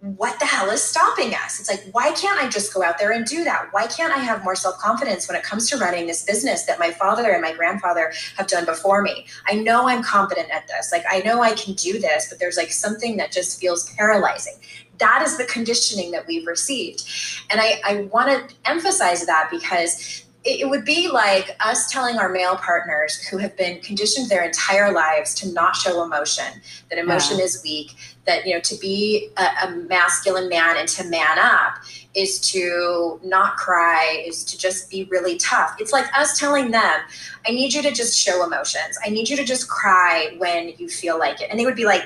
what 0.00 0.38
the 0.38 0.46
hell 0.46 0.70
is 0.70 0.80
stopping 0.80 1.34
us? 1.34 1.58
It's 1.58 1.68
like, 1.68 1.84
why 1.90 2.12
can't 2.12 2.40
I 2.40 2.48
just 2.48 2.72
go 2.72 2.84
out 2.84 2.98
there 2.98 3.10
and 3.10 3.26
do 3.26 3.42
that? 3.42 3.68
Why 3.72 3.88
can't 3.88 4.12
I 4.12 4.18
have 4.18 4.44
more 4.44 4.54
self 4.54 4.78
confidence 4.78 5.26
when 5.26 5.36
it 5.36 5.42
comes 5.42 5.68
to 5.70 5.76
running 5.76 6.06
this 6.06 6.24
business 6.24 6.64
that 6.64 6.78
my 6.78 6.92
father 6.92 7.30
and 7.32 7.42
my 7.42 7.52
grandfather 7.52 8.12
have 8.36 8.46
done 8.46 8.64
before 8.64 9.02
me? 9.02 9.26
I 9.48 9.54
know 9.54 9.88
I'm 9.88 10.04
competent 10.04 10.50
at 10.50 10.68
this. 10.68 10.92
Like, 10.92 11.04
I 11.10 11.20
know 11.20 11.42
I 11.42 11.52
can 11.52 11.74
do 11.74 11.98
this, 11.98 12.28
but 12.28 12.38
there's 12.38 12.56
like 12.56 12.70
something 12.70 13.16
that 13.16 13.32
just 13.32 13.60
feels 13.60 13.92
paralyzing. 13.94 14.54
That 14.98 15.22
is 15.22 15.36
the 15.36 15.44
conditioning 15.44 16.12
that 16.12 16.26
we've 16.28 16.46
received. 16.46 17.04
And 17.50 17.60
I, 17.60 17.80
I 17.84 18.02
want 18.12 18.28
to 18.50 18.54
emphasize 18.70 19.26
that 19.26 19.48
because 19.50 20.24
it 20.44 20.68
would 20.68 20.84
be 20.84 21.08
like 21.08 21.56
us 21.60 21.90
telling 21.90 22.16
our 22.16 22.28
male 22.28 22.56
partners 22.56 23.20
who 23.26 23.38
have 23.38 23.56
been 23.56 23.80
conditioned 23.80 24.28
their 24.28 24.44
entire 24.44 24.92
lives 24.92 25.34
to 25.34 25.52
not 25.52 25.74
show 25.74 26.02
emotion, 26.02 26.46
that 26.90 26.98
emotion 26.98 27.38
yeah. 27.38 27.44
is 27.44 27.60
weak, 27.62 27.96
that 28.28 28.46
you 28.46 28.54
know 28.54 28.60
to 28.60 28.76
be 28.76 29.30
a, 29.36 29.66
a, 29.66 29.70
masculine 29.88 30.48
man 30.48 30.76
and 30.76 30.86
to 30.86 31.04
man 31.04 31.38
up 31.38 31.78
is 32.14 32.38
to 32.52 33.18
not 33.24 33.56
cry, 33.56 34.22
is 34.24 34.44
to 34.44 34.58
just 34.58 34.90
be 34.90 35.04
really 35.04 35.36
tough. 35.38 35.74
It's 35.80 35.92
like 35.92 36.06
us 36.16 36.38
telling 36.38 36.70
them, 36.70 37.00
I 37.46 37.50
need 37.50 37.72
you 37.72 37.82
to 37.82 37.90
just 37.90 38.16
show 38.16 38.44
emotions. 38.44 38.98
I 39.04 39.08
need 39.08 39.28
you 39.28 39.36
to 39.36 39.44
just 39.44 39.68
cry 39.68 40.34
when 40.38 40.74
you 40.78 40.88
feel 40.88 41.18
like 41.18 41.40
it. 41.40 41.48
And 41.50 41.58
they 41.58 41.64
would 41.64 41.76
be 41.76 41.86
like, 41.86 42.04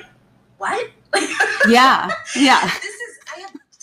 What? 0.57 0.89
yeah. 1.67 2.09
Yeah. 2.35 2.71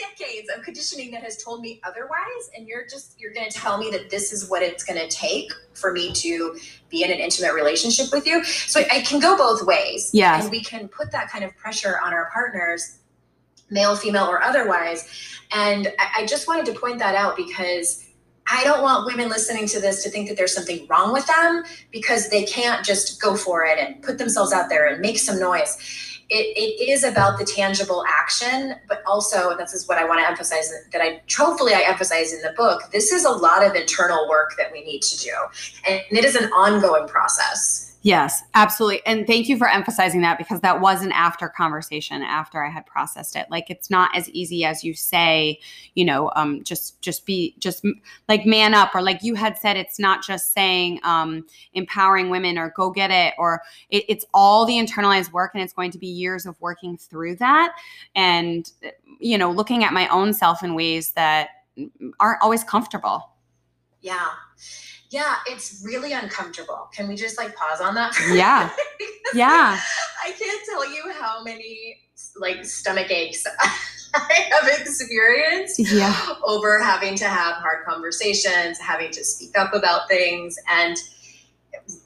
Decades 0.00 0.48
of 0.56 0.62
conditioning 0.64 1.10
that 1.10 1.22
has 1.22 1.42
told 1.42 1.60
me 1.60 1.80
otherwise 1.84 2.50
and 2.56 2.66
you're 2.66 2.86
just 2.88 3.20
you're 3.20 3.32
going 3.32 3.48
to 3.48 3.56
tell 3.56 3.78
me 3.78 3.90
that 3.90 4.10
this 4.10 4.32
is 4.32 4.48
what 4.48 4.62
it's 4.62 4.84
going 4.84 4.98
to 4.98 5.08
take 5.08 5.52
for 5.74 5.92
me 5.92 6.12
to 6.12 6.56
be 6.88 7.04
in 7.04 7.10
an 7.10 7.18
intimate 7.18 7.54
relationship 7.54 8.06
with 8.12 8.26
you. 8.26 8.42
So 8.44 8.80
i 8.90 9.00
can 9.00 9.20
go 9.20 9.36
both 9.36 9.64
ways. 9.64 10.10
Yeah 10.12 10.40
and 10.40 10.50
we 10.50 10.60
can 10.60 10.88
put 10.88 11.12
that 11.12 11.30
kind 11.30 11.44
of 11.44 11.56
pressure 11.56 11.98
on 12.04 12.12
our 12.12 12.30
partners 12.32 12.98
male 13.70 13.96
female 13.96 14.26
or 14.26 14.42
otherwise. 14.42 15.08
And 15.52 15.92
I, 15.98 16.22
I 16.22 16.26
just 16.26 16.48
wanted 16.48 16.66
to 16.66 16.78
point 16.78 16.98
that 16.98 17.14
out 17.14 17.36
because 17.36 18.06
I 18.46 18.64
don't 18.64 18.82
want 18.82 19.06
women 19.06 19.28
listening 19.28 19.66
to 19.68 19.80
this 19.80 20.02
to 20.02 20.10
think 20.10 20.28
that 20.28 20.36
there's 20.36 20.54
something 20.54 20.86
wrong 20.88 21.12
with 21.12 21.26
them 21.26 21.62
because 21.92 22.30
they 22.30 22.42
can't 22.44 22.84
just 22.84 23.22
go 23.22 23.36
for 23.36 23.64
it 23.64 23.78
and 23.78 24.02
put 24.02 24.18
themselves 24.18 24.52
out 24.52 24.68
there 24.68 24.86
and 24.86 25.00
make 25.00 25.18
some 25.18 25.38
noise 25.38 26.19
it, 26.30 26.56
it 26.56 26.88
is 26.88 27.02
about 27.04 27.38
the 27.38 27.44
tangible 27.44 28.04
action, 28.08 28.76
but 28.88 29.02
also 29.06 29.56
this 29.56 29.74
is 29.74 29.88
what 29.88 29.98
I 29.98 30.04
want 30.04 30.20
to 30.20 30.28
emphasize 30.28 30.72
that 30.92 31.00
I 31.00 31.20
hopefully 31.36 31.74
I 31.74 31.82
emphasize 31.86 32.32
in 32.32 32.40
the 32.42 32.52
book. 32.56 32.82
This 32.92 33.12
is 33.12 33.24
a 33.24 33.30
lot 33.30 33.66
of 33.66 33.74
internal 33.74 34.28
work 34.28 34.54
that 34.56 34.72
we 34.72 34.82
need 34.84 35.02
to 35.02 35.18
do, 35.18 35.32
and 35.88 36.02
it 36.10 36.24
is 36.24 36.36
an 36.36 36.50
ongoing 36.52 37.08
process. 37.08 37.89
Yes, 38.02 38.42
absolutely. 38.54 39.04
And 39.04 39.26
thank 39.26 39.46
you 39.46 39.58
for 39.58 39.68
emphasizing 39.68 40.22
that 40.22 40.38
because 40.38 40.60
that 40.62 40.80
was 40.80 41.02
an 41.02 41.12
after 41.12 41.50
conversation 41.50 42.22
after 42.22 42.64
I 42.64 42.70
had 42.70 42.86
processed 42.86 43.36
it. 43.36 43.46
Like 43.50 43.68
it's 43.68 43.90
not 43.90 44.16
as 44.16 44.30
easy 44.30 44.64
as 44.64 44.82
you 44.82 44.94
say, 44.94 45.60
you 45.94 46.06
know, 46.06 46.32
um 46.34 46.62
just 46.62 47.00
just 47.02 47.26
be 47.26 47.54
just 47.58 47.84
like 48.26 48.46
man 48.46 48.72
up 48.72 48.94
or 48.94 49.02
like 49.02 49.22
you 49.22 49.34
had 49.34 49.58
said 49.58 49.76
it's 49.76 49.98
not 49.98 50.24
just 50.24 50.54
saying 50.54 50.98
um 51.02 51.44
empowering 51.74 52.30
women 52.30 52.56
or 52.56 52.72
go 52.74 52.90
get 52.90 53.10
it 53.10 53.34
or 53.36 53.60
it, 53.90 54.04
it's 54.08 54.24
all 54.32 54.64
the 54.64 54.78
internalized 54.78 55.32
work 55.32 55.50
and 55.52 55.62
it's 55.62 55.74
going 55.74 55.90
to 55.90 55.98
be 55.98 56.06
years 56.06 56.46
of 56.46 56.58
working 56.60 56.96
through 56.96 57.36
that 57.36 57.76
and 58.14 58.72
you 59.18 59.36
know, 59.36 59.50
looking 59.50 59.84
at 59.84 59.92
my 59.92 60.08
own 60.08 60.32
self 60.32 60.62
in 60.62 60.74
ways 60.74 61.12
that 61.12 61.48
aren't 62.18 62.40
always 62.42 62.64
comfortable. 62.64 63.30
Yeah. 64.00 64.28
Yeah, 65.10 65.36
it's 65.46 65.82
really 65.84 66.12
uncomfortable. 66.12 66.88
Can 66.92 67.08
we 67.08 67.16
just 67.16 67.36
like 67.36 67.54
pause 67.56 67.80
on 67.80 67.94
that? 67.96 68.14
yeah. 68.32 68.70
yeah. 69.34 69.80
I 70.24 70.30
can't 70.30 70.60
tell 70.68 70.88
you 70.92 71.12
how 71.18 71.42
many 71.42 71.98
like 72.36 72.64
stomach 72.64 73.10
aches 73.10 73.44
I 74.14 74.48
have 74.52 74.80
experienced 74.80 75.78
yeah. 75.78 76.34
over 76.44 76.82
having 76.82 77.14
to 77.16 77.26
have 77.26 77.54
hard 77.56 77.84
conversations, 77.86 78.78
having 78.78 79.10
to 79.12 79.24
speak 79.24 79.56
up 79.56 79.72
about 79.72 80.08
things 80.08 80.56
and 80.68 80.96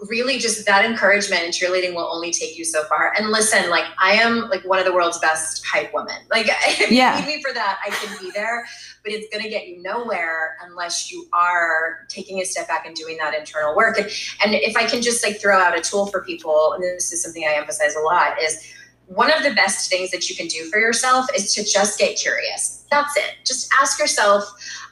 really 0.09 0.39
just 0.39 0.65
that 0.67 0.85
encouragement 0.85 1.43
and 1.43 1.53
cheerleading 1.53 1.95
will 1.95 2.09
only 2.13 2.33
take 2.33 2.57
you 2.57 2.65
so 2.65 2.85
far. 2.85 3.13
And 3.17 3.31
listen, 3.31 3.71
like 3.71 3.85
I 3.99 4.13
am 4.13 4.49
like 4.49 4.63
one 4.65 4.79
of 4.79 4.85
the 4.85 4.93
world's 4.93 5.19
best 5.19 5.65
hype 5.67 5.93
women. 5.93 6.15
Like 6.35 6.47
if 6.49 6.91
yeah. 6.91 7.21
you 7.21 7.27
need 7.27 7.37
me 7.37 7.43
for 7.43 7.55
that, 7.55 7.79
I 7.87 7.91
can 7.91 8.19
be 8.21 8.33
there, 8.33 8.67
but 9.05 9.13
it's 9.13 9.33
gonna 9.33 9.49
get 9.49 9.69
you 9.69 9.81
nowhere 9.81 10.57
unless 10.65 11.13
you 11.13 11.29
are 11.33 12.07
taking 12.09 12.41
a 12.41 12.45
step 12.45 12.67
back 12.67 12.87
and 12.87 12.97
doing 12.97 13.17
that 13.19 13.35
internal 13.39 13.77
work. 13.77 13.99
And, 13.99 14.11
and 14.45 14.55
if 14.55 14.77
I 14.77 14.85
can 14.85 15.01
just 15.01 15.25
like 15.25 15.41
throw 15.41 15.57
out 15.57 15.79
a 15.79 15.81
tool 15.81 16.07
for 16.07 16.23
people, 16.25 16.73
and 16.73 16.83
this 16.83 17.13
is 17.13 17.23
something 17.23 17.45
I 17.45 17.55
emphasize 17.55 17.95
a 17.95 18.01
lot, 18.01 18.43
is 18.43 18.75
one 19.07 19.33
of 19.33 19.43
the 19.43 19.53
best 19.53 19.91
things 19.91 20.11
that 20.11 20.29
you 20.29 20.37
can 20.37 20.47
do 20.47 20.65
for 20.71 20.79
yourself 20.79 21.27
is 21.37 21.55
to 21.55 21.65
just 21.65 21.99
get 21.99 22.17
curious. 22.17 22.85
That's 22.91 23.17
it. 23.17 23.37
Just 23.45 23.73
ask 23.81 23.99
yourself, 23.99 24.45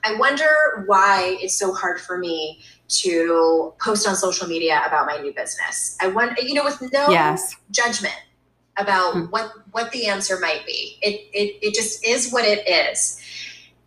I 0.05 0.15
wonder 0.17 0.85
why 0.87 1.39
it's 1.41 1.59
so 1.59 1.73
hard 1.73 2.01
for 2.01 2.19
me 2.19 2.61
to 2.93 3.73
post 3.81 4.07
on 4.07 4.17
social 4.17 4.47
media 4.47 4.83
about 4.87 5.07
my 5.07 5.17
new 5.17 5.33
business. 5.33 5.97
I 6.01 6.09
want, 6.09 6.39
you 6.43 6.55
know, 6.55 6.65
with 6.65 6.81
no 6.93 7.09
yes. 7.09 7.57
judgment 7.71 8.15
about 8.77 9.15
hmm. 9.15 9.25
what 9.25 9.53
what 9.73 9.93
the 9.93 10.07
answer 10.07 10.39
might 10.39 10.65
be. 10.67 10.99
It, 11.03 11.29
it 11.33 11.59
it 11.67 11.75
just 11.75 12.07
is 12.07 12.31
what 12.31 12.45
it 12.45 12.67
is. 12.69 13.19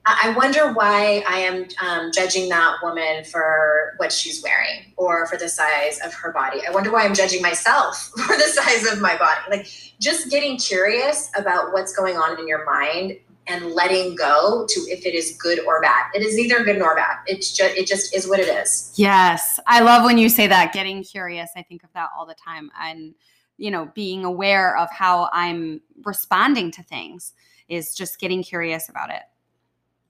I 0.08 0.36
wonder 0.38 0.72
why 0.72 1.24
I 1.28 1.40
am 1.40 1.66
um, 1.84 2.12
judging 2.14 2.48
that 2.50 2.76
woman 2.84 3.24
for 3.24 3.96
what 3.98 4.12
she's 4.12 4.44
wearing 4.44 4.94
or 4.98 5.26
for 5.26 5.36
the 5.36 5.50
size 5.50 6.00
of 6.06 6.14
her 6.14 6.32
body. 6.32 6.62
I 6.68 6.72
wonder 6.72 6.92
why 6.92 7.06
I'm 7.06 7.16
judging 7.16 7.42
myself 7.42 7.98
for 8.16 8.36
the 8.36 8.44
size 8.44 8.92
of 8.92 9.02
my 9.02 9.18
body. 9.18 9.42
Like 9.50 9.68
just 10.00 10.30
getting 10.30 10.58
curious 10.58 11.32
about 11.36 11.74
what's 11.74 11.96
going 11.96 12.18
on 12.18 12.40
in 12.40 12.48
your 12.48 12.64
mind 12.66 13.18
and 13.48 13.72
letting 13.72 14.16
go 14.16 14.66
to 14.68 14.80
if 14.90 15.06
it 15.06 15.14
is 15.14 15.38
good 15.38 15.60
or 15.66 15.82
bad. 15.82 16.06
It 16.14 16.24
is 16.24 16.36
neither 16.36 16.64
good 16.64 16.80
nor 16.80 16.96
bad. 16.96 17.18
It's 17.28 17.52
just 17.52 17.76
it 17.76 17.88
just 17.88 18.16
is 18.16 18.28
what 18.28 18.40
it 18.40 18.48
is. 18.48 18.94
Yes. 18.96 19.60
I 19.68 19.82
love 19.82 20.04
when 20.04 20.18
you 20.18 20.30
say 20.30 20.48
that, 20.48 20.74
getting 20.74 21.04
curious. 21.04 21.52
I 21.56 21.62
think 21.62 21.84
of 21.84 21.94
that 21.94 22.10
all 22.18 22.26
the 22.26 22.36
time 22.36 22.72
and 22.80 23.14
you 23.58 23.72
know, 23.72 23.90
being 23.96 24.26
aware 24.26 24.78
of 24.78 24.90
how 24.92 25.30
I'm 25.32 25.82
responding 26.04 26.72
to 26.72 26.84
things 26.84 27.34
is 27.70 27.96
just 27.96 28.20
getting 28.20 28.44
curious 28.44 28.90
about 28.90 29.10
it. 29.10 29.22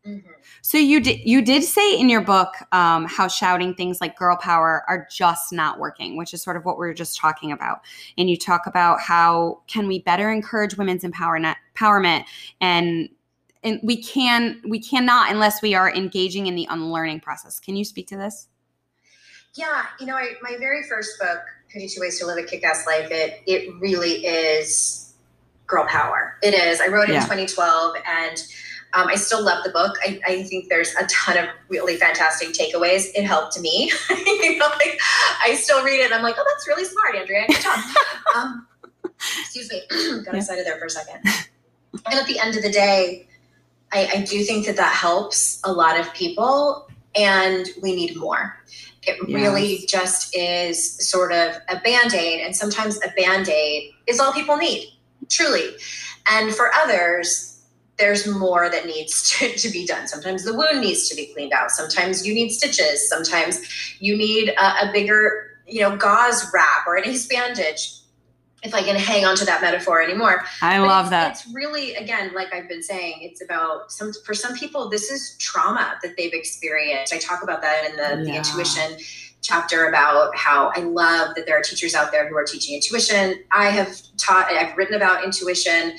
Mm-hmm. 0.05 0.31
So 0.61 0.77
you 0.77 0.99
did 0.99 1.21
you 1.25 1.41
did 1.41 1.63
say 1.63 1.99
in 1.99 2.09
your 2.09 2.21
book 2.21 2.53
um, 2.71 3.05
how 3.05 3.27
shouting 3.27 3.73
things 3.73 3.99
like 3.99 4.15
"girl 4.15 4.37
power" 4.37 4.83
are 4.87 5.07
just 5.11 5.51
not 5.51 5.79
working, 5.79 6.15
which 6.15 6.31
is 6.31 6.43
sort 6.43 6.57
of 6.57 6.63
what 6.63 6.77
we 6.77 6.85
were 6.85 6.93
just 6.93 7.17
talking 7.17 7.51
about. 7.51 7.79
And 8.15 8.29
you 8.29 8.37
talk 8.37 8.67
about 8.67 8.99
how 9.01 9.61
can 9.65 9.87
we 9.87 9.99
better 9.99 10.31
encourage 10.31 10.77
women's 10.77 11.03
empowerment, 11.03 11.55
empowerment 11.75 12.25
and 12.61 13.09
and 13.65 13.79
we 13.83 14.01
can 14.01 14.61
we 14.65 14.79
cannot 14.79 15.31
unless 15.31 15.61
we 15.61 15.73
are 15.73 15.93
engaging 15.93 16.47
in 16.47 16.55
the 16.55 16.67
unlearning 16.69 17.19
process. 17.19 17.59
Can 17.59 17.75
you 17.75 17.83
speak 17.83 18.07
to 18.07 18.17
this? 18.17 18.47
Yeah, 19.55 19.85
you 19.99 20.05
know, 20.05 20.15
I, 20.15 20.33
my 20.41 20.57
very 20.59 20.83
first 20.83 21.17
book, 21.19 21.39
52 21.69 21.99
Ways 21.99 22.19
to 22.19 22.25
Live 22.25 22.37
a 22.37 22.43
Kick-Ass 22.43 22.85
Life, 22.85 23.09
it 23.11 23.41
it 23.47 23.73
really 23.81 24.25
is 24.25 25.13
girl 25.67 25.85
power. 25.87 26.37
It 26.43 26.53
is. 26.53 26.79
I 26.79 26.87
wrote 26.87 27.09
it 27.09 27.13
yeah. 27.13 27.21
in 27.21 27.23
2012 27.23 27.95
and 28.05 28.43
um, 28.93 29.07
I 29.07 29.15
still 29.15 29.43
love 29.43 29.63
the 29.63 29.71
book. 29.71 29.97
I, 30.05 30.21
I, 30.25 30.43
think 30.43 30.69
there's 30.69 30.93
a 30.95 31.05
ton 31.07 31.37
of 31.37 31.49
really 31.69 31.97
fantastic 31.97 32.49
takeaways. 32.49 33.07
It 33.15 33.23
helped 33.23 33.59
me. 33.59 33.91
you 34.09 34.57
know, 34.57 34.67
like, 34.67 34.99
I 35.43 35.55
still 35.55 35.83
read 35.83 35.99
it 35.99 36.05
and 36.05 36.13
I'm 36.13 36.21
like, 36.21 36.35
oh, 36.37 36.45
that's 36.47 36.67
really 36.67 36.85
smart, 36.85 37.15
Andrea. 37.15 37.45
Good 37.47 37.61
job. 37.61 37.79
um, 38.35 38.67
excuse 39.39 39.69
me. 39.69 39.81
Got 40.23 40.33
yeah. 40.33 40.39
excited 40.39 40.65
there 40.65 40.77
for 40.77 40.85
a 40.85 40.89
second. 40.89 41.19
And 42.05 42.19
at 42.19 42.27
the 42.27 42.39
end 42.39 42.55
of 42.55 42.61
the 42.61 42.71
day, 42.71 43.24
I, 43.95 44.09
I 44.15 44.21
do 44.21 44.43
think 44.43 44.65
that 44.65 44.75
that 44.75 44.93
helps 44.93 45.61
a 45.63 45.71
lot 45.71 45.99
of 45.99 46.13
people 46.13 46.87
and 47.15 47.65
we 47.81 47.95
need 47.95 48.17
more. 48.17 48.57
It 49.03 49.17
yes. 49.27 49.41
really 49.41 49.85
just 49.87 50.35
is 50.35 50.97
sort 51.07 51.31
of 51.31 51.55
a 51.69 51.79
band 51.79 52.13
aid. 52.13 52.41
And 52.41 52.55
sometimes 52.55 52.97
a 52.97 53.09
band 53.15 53.47
aid 53.47 53.93
is 54.05 54.19
all 54.19 54.33
people 54.33 54.57
need, 54.57 54.89
truly. 55.29 55.75
And 56.29 56.53
for 56.53 56.73
others, 56.73 57.63
there's 57.97 58.27
more 58.27 58.69
that 58.69 58.85
needs 58.85 59.29
to, 59.39 59.55
to 59.55 59.69
be 59.69 59.85
done. 59.85 60.07
Sometimes 60.07 60.43
the 60.43 60.53
wound 60.53 60.81
needs 60.81 61.07
to 61.07 61.15
be 61.15 61.27
cleaned 61.27 61.53
out. 61.53 61.71
Sometimes 61.71 62.27
you 62.27 62.33
need 62.33 62.49
stitches. 62.49 63.07
Sometimes 63.07 63.61
you 63.99 64.17
need 64.17 64.49
a, 64.49 64.89
a 64.89 64.91
bigger, 64.91 65.57
you 65.67 65.79
know, 65.79 65.95
gauze 65.95 66.51
wrap 66.53 66.85
or 66.85 66.97
an 66.97 67.05
ace 67.05 67.27
bandage 67.27 67.93
if 68.65 68.73
I 68.73 68.81
can 68.81 68.95
hang 68.95 69.25
on 69.25 69.35
to 69.37 69.45
that 69.45 69.61
metaphor 69.61 70.01
anymore. 70.01 70.43
I 70.61 70.79
but 70.79 70.87
love 70.87 71.05
it's, 71.05 71.09
that. 71.11 71.31
It's 71.31 71.47
really, 71.53 71.93
again, 71.95 72.33
like 72.33 72.53
I've 72.53 72.67
been 72.67 72.83
saying, 72.83 73.19
it's 73.21 73.41
about 73.41 73.91
some, 73.91 74.11
for 74.25 74.33
some 74.33 74.55
people, 74.55 74.89
this 74.89 75.11
is 75.11 75.37
trauma 75.37 75.97
that 76.01 76.17
they've 76.17 76.33
experienced. 76.33 77.13
I 77.13 77.19
talk 77.19 77.43
about 77.43 77.61
that 77.61 77.89
in 77.89 77.95
the, 77.95 78.25
yeah. 78.25 78.31
the 78.31 78.37
intuition 78.37 78.97
chapter 79.41 79.87
about 79.87 80.35
how 80.35 80.71
I 80.75 80.79
love 80.79 81.35
that 81.35 81.45
there 81.45 81.57
are 81.57 81.61
teachers 81.61 81.93
out 81.93 82.11
there 82.11 82.27
who 82.27 82.35
are 82.35 82.43
teaching 82.43 82.73
intuition. 82.73 83.43
I 83.51 83.69
have 83.69 84.01
taught, 84.17 84.51
I've 84.51 84.75
written 84.75 84.95
about 84.95 85.23
intuition. 85.23 85.97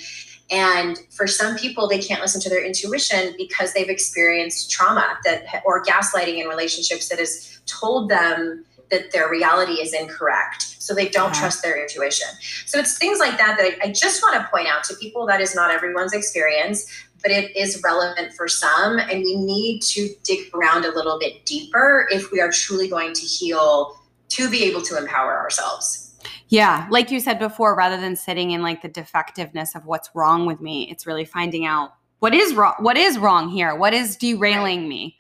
And 0.51 0.99
for 1.11 1.29
some 1.29 1.57
people, 1.57 1.89
they 1.89 1.99
can't 1.99 2.21
listen 2.21 2.41
to 2.41 2.49
their 2.49 2.65
intuition 2.65 3.35
because 3.39 3.73
they've 3.73 3.89
experienced 3.89 4.71
trauma 4.73 5.19
that, 5.25 5.63
or 5.65 5.85
gaslighting 5.85 6.43
in 6.43 6.49
relationships 6.49 7.09
that 7.09 7.21
has 7.21 7.61
told 7.67 8.11
them 8.11 8.65
that 8.91 9.13
their 9.13 9.29
reality 9.29 9.75
is 9.75 9.93
incorrect. 9.93 10.76
So 10.87 10.95
they 10.95 11.09
don't 11.09 11.35
yeah. 11.35 11.41
trust 11.41 11.63
their 11.63 11.81
intuition. 11.81 12.29
So 12.65 12.79
it's 12.79 12.97
things 12.97 13.19
like 13.19 13.37
that 13.39 13.57
that 13.59 13.79
I, 13.83 13.89
I 13.89 13.93
just 13.93 14.23
want 14.23 14.41
to 14.41 14.49
point 14.49 14.69
out 14.69 14.85
to 14.85 14.95
people 14.95 15.27
that 15.27 15.41
is 15.41 15.53
not 15.55 15.73
everyone's 15.73 16.13
experience, 16.13 16.89
but 17.23 17.33
it 17.33 17.57
is 17.57 17.83
relevant 17.83 18.33
for 18.35 18.47
some. 18.47 18.99
And 19.01 19.25
we 19.25 19.35
need 19.35 19.81
to 19.83 20.09
dig 20.23 20.49
around 20.55 20.85
a 20.85 20.93
little 20.93 21.19
bit 21.19 21.45
deeper 21.45 22.07
if 22.11 22.31
we 22.31 22.41
are 22.41 22.53
truly 22.53 22.89
going 22.89 23.15
to 23.15 23.23
heal 23.23 23.99
to 24.29 24.49
be 24.49 24.63
able 24.63 24.83
to 24.83 24.97
empower 24.97 25.37
ourselves. 25.37 26.15
Yeah, 26.49 26.87
like 26.89 27.11
you 27.11 27.19
said 27.19 27.41
before, 27.41 27.75
rather 27.75 27.97
than 27.97 28.15
sitting 28.15 28.53
in 28.53 28.63
like 28.63 28.81
the 28.81 28.89
defectiveness 28.89 29.75
of 29.75 29.87
what's 29.87 30.11
wrong 30.15 30.47
with 30.47 30.61
me, 30.61 30.89
it's 30.89 31.05
really 31.05 31.25
finding 31.25 31.67
out 31.67 31.95
what 32.21 32.33
is 32.33 32.55
wrong. 32.55 32.75
What 32.79 32.97
is 32.97 33.19
wrong 33.19 33.49
here? 33.49 33.75
What 33.75 33.93
is 33.93 34.17
derailing 34.17 34.83
right. 34.83 34.89
me? 34.89 35.17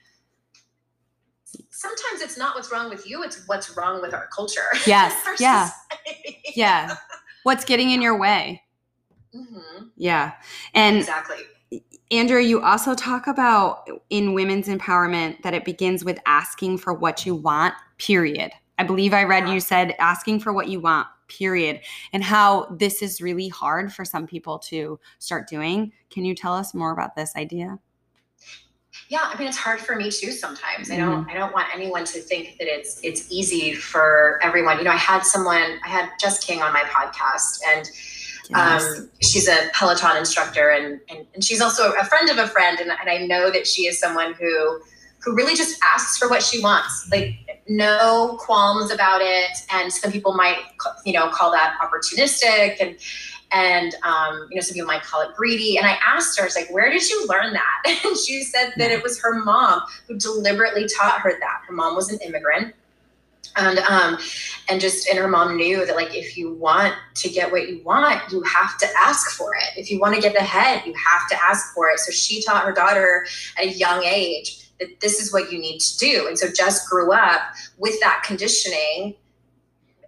Sometimes 1.70 2.20
it's 2.20 2.36
not 2.36 2.54
what's 2.54 2.72
wrong 2.72 2.88
with 2.88 3.08
you, 3.08 3.22
it's 3.22 3.46
what's 3.46 3.76
wrong 3.76 4.00
with 4.00 4.14
our 4.14 4.28
culture. 4.28 4.62
Yes. 4.86 5.14
our 5.26 5.34
yeah. 5.38 5.70
yeah. 6.54 6.96
What's 7.42 7.64
getting 7.64 7.90
in 7.90 8.02
your 8.02 8.18
way? 8.18 8.62
Mm-hmm. 9.34 9.86
Yeah. 9.96 10.34
And 10.74 10.98
exactly. 10.98 11.38
Andrea, 12.10 12.46
you 12.46 12.62
also 12.62 12.94
talk 12.94 13.26
about 13.26 13.88
in 14.10 14.32
women's 14.32 14.68
empowerment 14.68 15.42
that 15.42 15.54
it 15.54 15.64
begins 15.64 16.04
with 16.04 16.18
asking 16.26 16.78
for 16.78 16.94
what 16.94 17.26
you 17.26 17.34
want, 17.34 17.74
period. 17.98 18.52
I 18.78 18.84
believe 18.84 19.12
I 19.12 19.24
read 19.24 19.48
yeah. 19.48 19.54
you 19.54 19.60
said 19.60 19.94
asking 19.98 20.40
for 20.40 20.52
what 20.52 20.68
you 20.68 20.78
want, 20.78 21.08
period, 21.28 21.80
and 22.12 22.22
how 22.22 22.66
this 22.78 23.02
is 23.02 23.20
really 23.20 23.48
hard 23.48 23.92
for 23.92 24.04
some 24.04 24.26
people 24.26 24.58
to 24.60 25.00
start 25.18 25.48
doing. 25.48 25.92
Can 26.10 26.24
you 26.24 26.34
tell 26.34 26.54
us 26.54 26.74
more 26.74 26.92
about 26.92 27.16
this 27.16 27.34
idea? 27.34 27.78
Yeah 29.08 29.30
i 29.32 29.38
mean 29.38 29.48
it's 29.48 29.56
hard 29.56 29.80
for 29.80 29.96
me 29.96 30.10
too 30.10 30.32
sometimes 30.32 30.90
i 30.90 30.96
don't 30.96 31.22
mm-hmm. 31.22 31.30
i 31.30 31.34
don't 31.34 31.52
want 31.52 31.66
anyone 31.74 32.04
to 32.04 32.20
think 32.20 32.56
that 32.58 32.66
it's 32.66 33.00
it's 33.02 33.30
easy 33.30 33.74
for 33.74 34.38
everyone 34.42 34.78
you 34.78 34.84
know 34.84 34.90
i 34.90 34.96
had 34.96 35.22
someone 35.22 35.78
i 35.84 35.88
had 35.88 36.10
jess 36.20 36.42
king 36.44 36.62
on 36.62 36.72
my 36.72 36.82
podcast 36.82 37.58
and 37.68 37.88
yes. 38.50 38.98
um, 38.98 39.10
she's 39.22 39.48
a 39.48 39.68
peloton 39.74 40.16
instructor 40.16 40.70
and, 40.70 41.00
and, 41.08 41.26
and 41.34 41.44
she's 41.44 41.60
also 41.60 41.92
a 41.92 42.04
friend 42.04 42.30
of 42.30 42.38
a 42.38 42.48
friend 42.48 42.78
and, 42.80 42.90
and 42.90 43.08
i 43.08 43.18
know 43.18 43.50
that 43.50 43.66
she 43.66 43.82
is 43.82 43.98
someone 43.98 44.34
who 44.34 44.80
who 45.20 45.34
really 45.34 45.56
just 45.56 45.80
asks 45.82 46.18
for 46.18 46.28
what 46.28 46.42
she 46.42 46.60
wants 46.60 47.08
like 47.10 47.34
no 47.68 48.36
qualms 48.40 48.92
about 48.92 49.20
it 49.22 49.58
and 49.72 49.92
some 49.92 50.12
people 50.12 50.34
might 50.34 50.58
you 51.04 51.12
know 51.12 51.28
call 51.30 51.50
that 51.50 51.76
opportunistic 51.80 52.76
and 52.80 52.96
and 53.52 53.94
um, 54.02 54.48
you 54.50 54.56
know 54.56 54.60
some 54.60 54.74
people 54.74 54.86
might 54.86 55.02
call 55.02 55.22
it 55.22 55.34
greedy. 55.36 55.78
And 55.78 55.86
i 55.86 55.96
asked 56.06 56.38
her 56.38 56.44
i 56.44 56.46
was 56.46 56.56
like 56.56 56.70
where 56.70 56.90
did 56.90 57.08
you 57.08 57.26
learn 57.26 57.52
that? 57.52 58.00
And 58.06 58.16
she 58.16 58.42
said 58.42 58.72
that 58.76 58.90
it 58.90 59.02
was 59.02 59.20
her 59.20 59.42
mom 59.44 59.82
who 60.06 60.16
deliberately 60.18 60.86
taught 60.98 61.20
her 61.20 61.32
that. 61.38 61.62
Her 61.66 61.72
mom 61.74 61.94
was 61.94 62.10
an 62.12 62.18
immigrant. 62.20 62.74
And 63.56 63.78
um 63.78 64.18
and 64.68 64.80
just 64.80 65.08
and 65.08 65.18
her 65.18 65.28
mom 65.28 65.56
knew 65.56 65.86
that 65.86 65.96
like 65.96 66.14
if 66.14 66.36
you 66.36 66.54
want 66.54 66.94
to 67.14 67.28
get 67.28 67.50
what 67.50 67.68
you 67.68 67.82
want 67.84 68.20
you 68.30 68.42
have 68.42 68.76
to 68.78 68.86
ask 68.98 69.36
for 69.36 69.54
it. 69.54 69.78
If 69.78 69.90
you 69.90 69.98
want 70.00 70.14
to 70.14 70.20
get 70.20 70.36
ahead 70.36 70.84
you 70.84 70.94
have 70.94 71.28
to 71.28 71.44
ask 71.44 71.74
for 71.74 71.88
it. 71.90 72.00
So 72.00 72.12
she 72.12 72.42
taught 72.42 72.64
her 72.64 72.72
daughter 72.72 73.26
at 73.58 73.64
a 73.64 73.70
young 73.70 74.04
age 74.04 74.62
that 74.78 75.00
this 75.00 75.20
is 75.20 75.32
what 75.32 75.50
you 75.50 75.58
need 75.58 75.78
to 75.78 75.98
do. 75.98 76.26
And 76.28 76.38
so 76.38 76.48
jess 76.52 76.86
grew 76.88 77.12
up 77.12 77.40
with 77.78 77.98
that 78.00 78.22
conditioning 78.26 79.14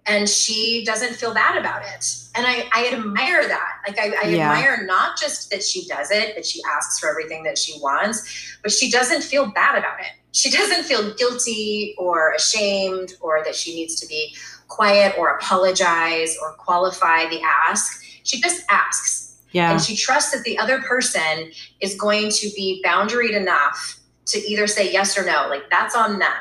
and 0.09 0.27
she 0.27 0.83
doesn't 0.85 1.13
feel 1.13 1.33
bad 1.33 1.55
about 1.55 1.83
it. 1.83 2.15
And 2.35 2.47
I, 2.47 2.67
I 2.73 2.89
admire 2.91 3.47
that. 3.47 3.77
Like 3.87 3.99
I, 3.99 4.11
I 4.23 4.27
yeah. 4.29 4.51
admire 4.51 4.83
not 4.85 5.19
just 5.19 5.51
that 5.51 5.63
she 5.63 5.87
does 5.87 6.09
it, 6.09 6.35
that 6.35 6.45
she 6.45 6.61
asks 6.75 6.99
for 6.99 7.09
everything 7.09 7.43
that 7.43 7.59
she 7.59 7.79
wants, 7.79 8.57
but 8.63 8.71
she 8.71 8.89
doesn't 8.89 9.23
feel 9.23 9.51
bad 9.51 9.77
about 9.77 9.99
it. 9.99 10.07
She 10.31 10.49
doesn't 10.49 10.83
feel 10.83 11.13
guilty 11.13 11.95
or 11.99 12.33
ashamed 12.33 13.13
or 13.21 13.43
that 13.45 13.55
she 13.55 13.75
needs 13.75 13.99
to 14.01 14.07
be 14.07 14.35
quiet 14.67 15.13
or 15.17 15.29
apologize 15.29 16.35
or 16.41 16.53
qualify 16.53 17.29
the 17.29 17.39
ask. 17.41 18.03
She 18.23 18.41
just 18.41 18.63
asks. 18.69 19.37
Yeah. 19.51 19.71
And 19.71 19.81
she 19.81 19.95
trusts 19.95 20.31
that 20.31 20.43
the 20.43 20.57
other 20.57 20.81
person 20.81 21.51
is 21.81 21.95
going 21.95 22.29
to 22.29 22.49
be 22.55 22.83
boundaried 22.85 23.35
enough 23.35 23.99
to 24.27 24.39
either 24.39 24.65
say 24.65 24.91
yes 24.91 25.17
or 25.17 25.25
no. 25.25 25.47
Like 25.49 25.69
that's 25.69 25.95
on 25.95 26.17
them 26.17 26.31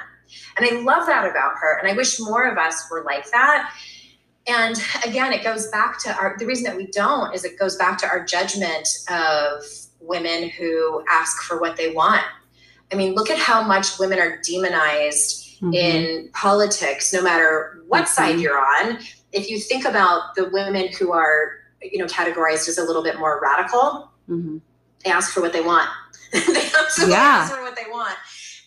and 0.57 0.67
I 0.67 0.81
love 0.81 1.07
that 1.07 1.29
about 1.29 1.53
her. 1.61 1.79
And 1.79 1.91
I 1.91 1.95
wish 1.95 2.19
more 2.21 2.49
of 2.49 2.59
us 2.59 2.87
were 2.91 3.03
like 3.05 3.31
that. 3.31 3.73
And 4.47 4.77
again, 5.07 5.33
it 5.33 5.45
goes 5.45 5.69
back 5.69 6.01
to 6.05 6.15
our, 6.15 6.37
the 6.39 6.47
reason 6.47 6.65
that 6.65 6.77
we 6.77 6.87
don't 6.87 7.35
is 7.35 7.45
it 7.45 7.59
goes 7.59 7.77
back 7.77 7.99
to 7.99 8.07
our 8.07 8.25
judgment 8.25 8.89
of 9.11 9.63
women 10.01 10.49
who 10.49 11.05
ask 11.09 11.43
for 11.43 11.61
what 11.61 11.77
they 11.77 11.93
want. 11.93 12.23
I 12.91 12.97
mean, 12.97 13.15
look 13.15 13.29
at 13.29 13.39
how 13.39 13.63
much 13.63 13.99
women 13.99 14.19
are 14.19 14.41
demonized 14.43 15.61
mm-hmm. 15.61 15.75
in 15.75 16.31
politics, 16.33 17.13
no 17.13 17.23
matter 17.23 17.83
what 17.87 18.05
mm-hmm. 18.05 18.07
side 18.07 18.41
you're 18.41 18.59
on. 18.59 18.99
If 19.33 19.51
you 19.51 19.59
think 19.59 19.85
about 19.85 20.35
the 20.35 20.49
women 20.49 20.89
who 20.99 21.13
are, 21.13 21.53
you 21.83 21.99
know, 21.99 22.07
categorized 22.07 22.69
as 22.69 22.79
a 22.79 22.83
little 22.83 23.03
bit 23.03 23.19
more 23.19 23.39
radical, 23.43 24.11
mm-hmm. 24.29 24.59
they 25.05 25.11
ask 25.11 25.35
for 25.35 25.43
what 25.43 25.53
they 25.53 25.61
want. 25.61 25.91
they 26.33 26.39
absolutely 26.41 27.15
yeah. 27.15 27.43
ask 27.43 27.55
for 27.55 27.61
what 27.61 27.77
they 27.77 27.91
want 27.91 28.17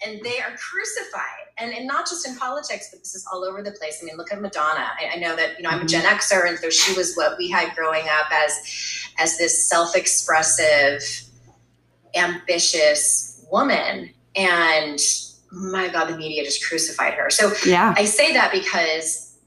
and 0.05 0.21
they 0.23 0.39
are 0.39 0.55
crucified 0.57 1.40
and, 1.61 1.73
and 1.73 1.87
not 1.87 2.07
just 2.07 2.27
in 2.27 2.35
politics 2.35 2.89
but 2.91 2.99
this 2.99 3.15
is 3.15 3.25
all 3.31 3.43
over 3.43 3.61
the 3.61 3.71
place. 3.71 3.99
I 4.01 4.05
mean 4.05 4.17
look 4.17 4.31
at 4.31 4.41
madonna. 4.41 4.91
I, 4.99 5.11
I 5.15 5.15
know 5.17 5.35
that 5.35 5.57
you 5.57 5.63
know 5.63 5.69
i'm 5.69 5.81
a 5.81 5.85
gen 5.85 6.03
mm-hmm. 6.03 6.17
xer 6.17 6.47
and 6.47 6.57
so 6.59 6.69
she 6.69 6.95
was 6.97 7.15
what 7.15 7.37
we 7.37 7.49
had 7.49 7.75
growing 7.75 8.03
up 8.03 8.31
as 8.31 8.51
as 9.17 9.37
this 9.37 9.67
self-expressive 9.67 11.01
ambitious 12.15 13.45
woman. 13.51 14.11
And 14.35 14.99
my 15.51 15.89
god 15.89 16.05
the 16.05 16.17
media 16.17 16.43
just 16.43 16.65
crucified 16.65 17.13
her. 17.13 17.29
So 17.29 17.51
yeah. 17.65 17.93
I 17.97 18.05
say 18.05 18.33
that 18.33 18.51
because 18.51 19.37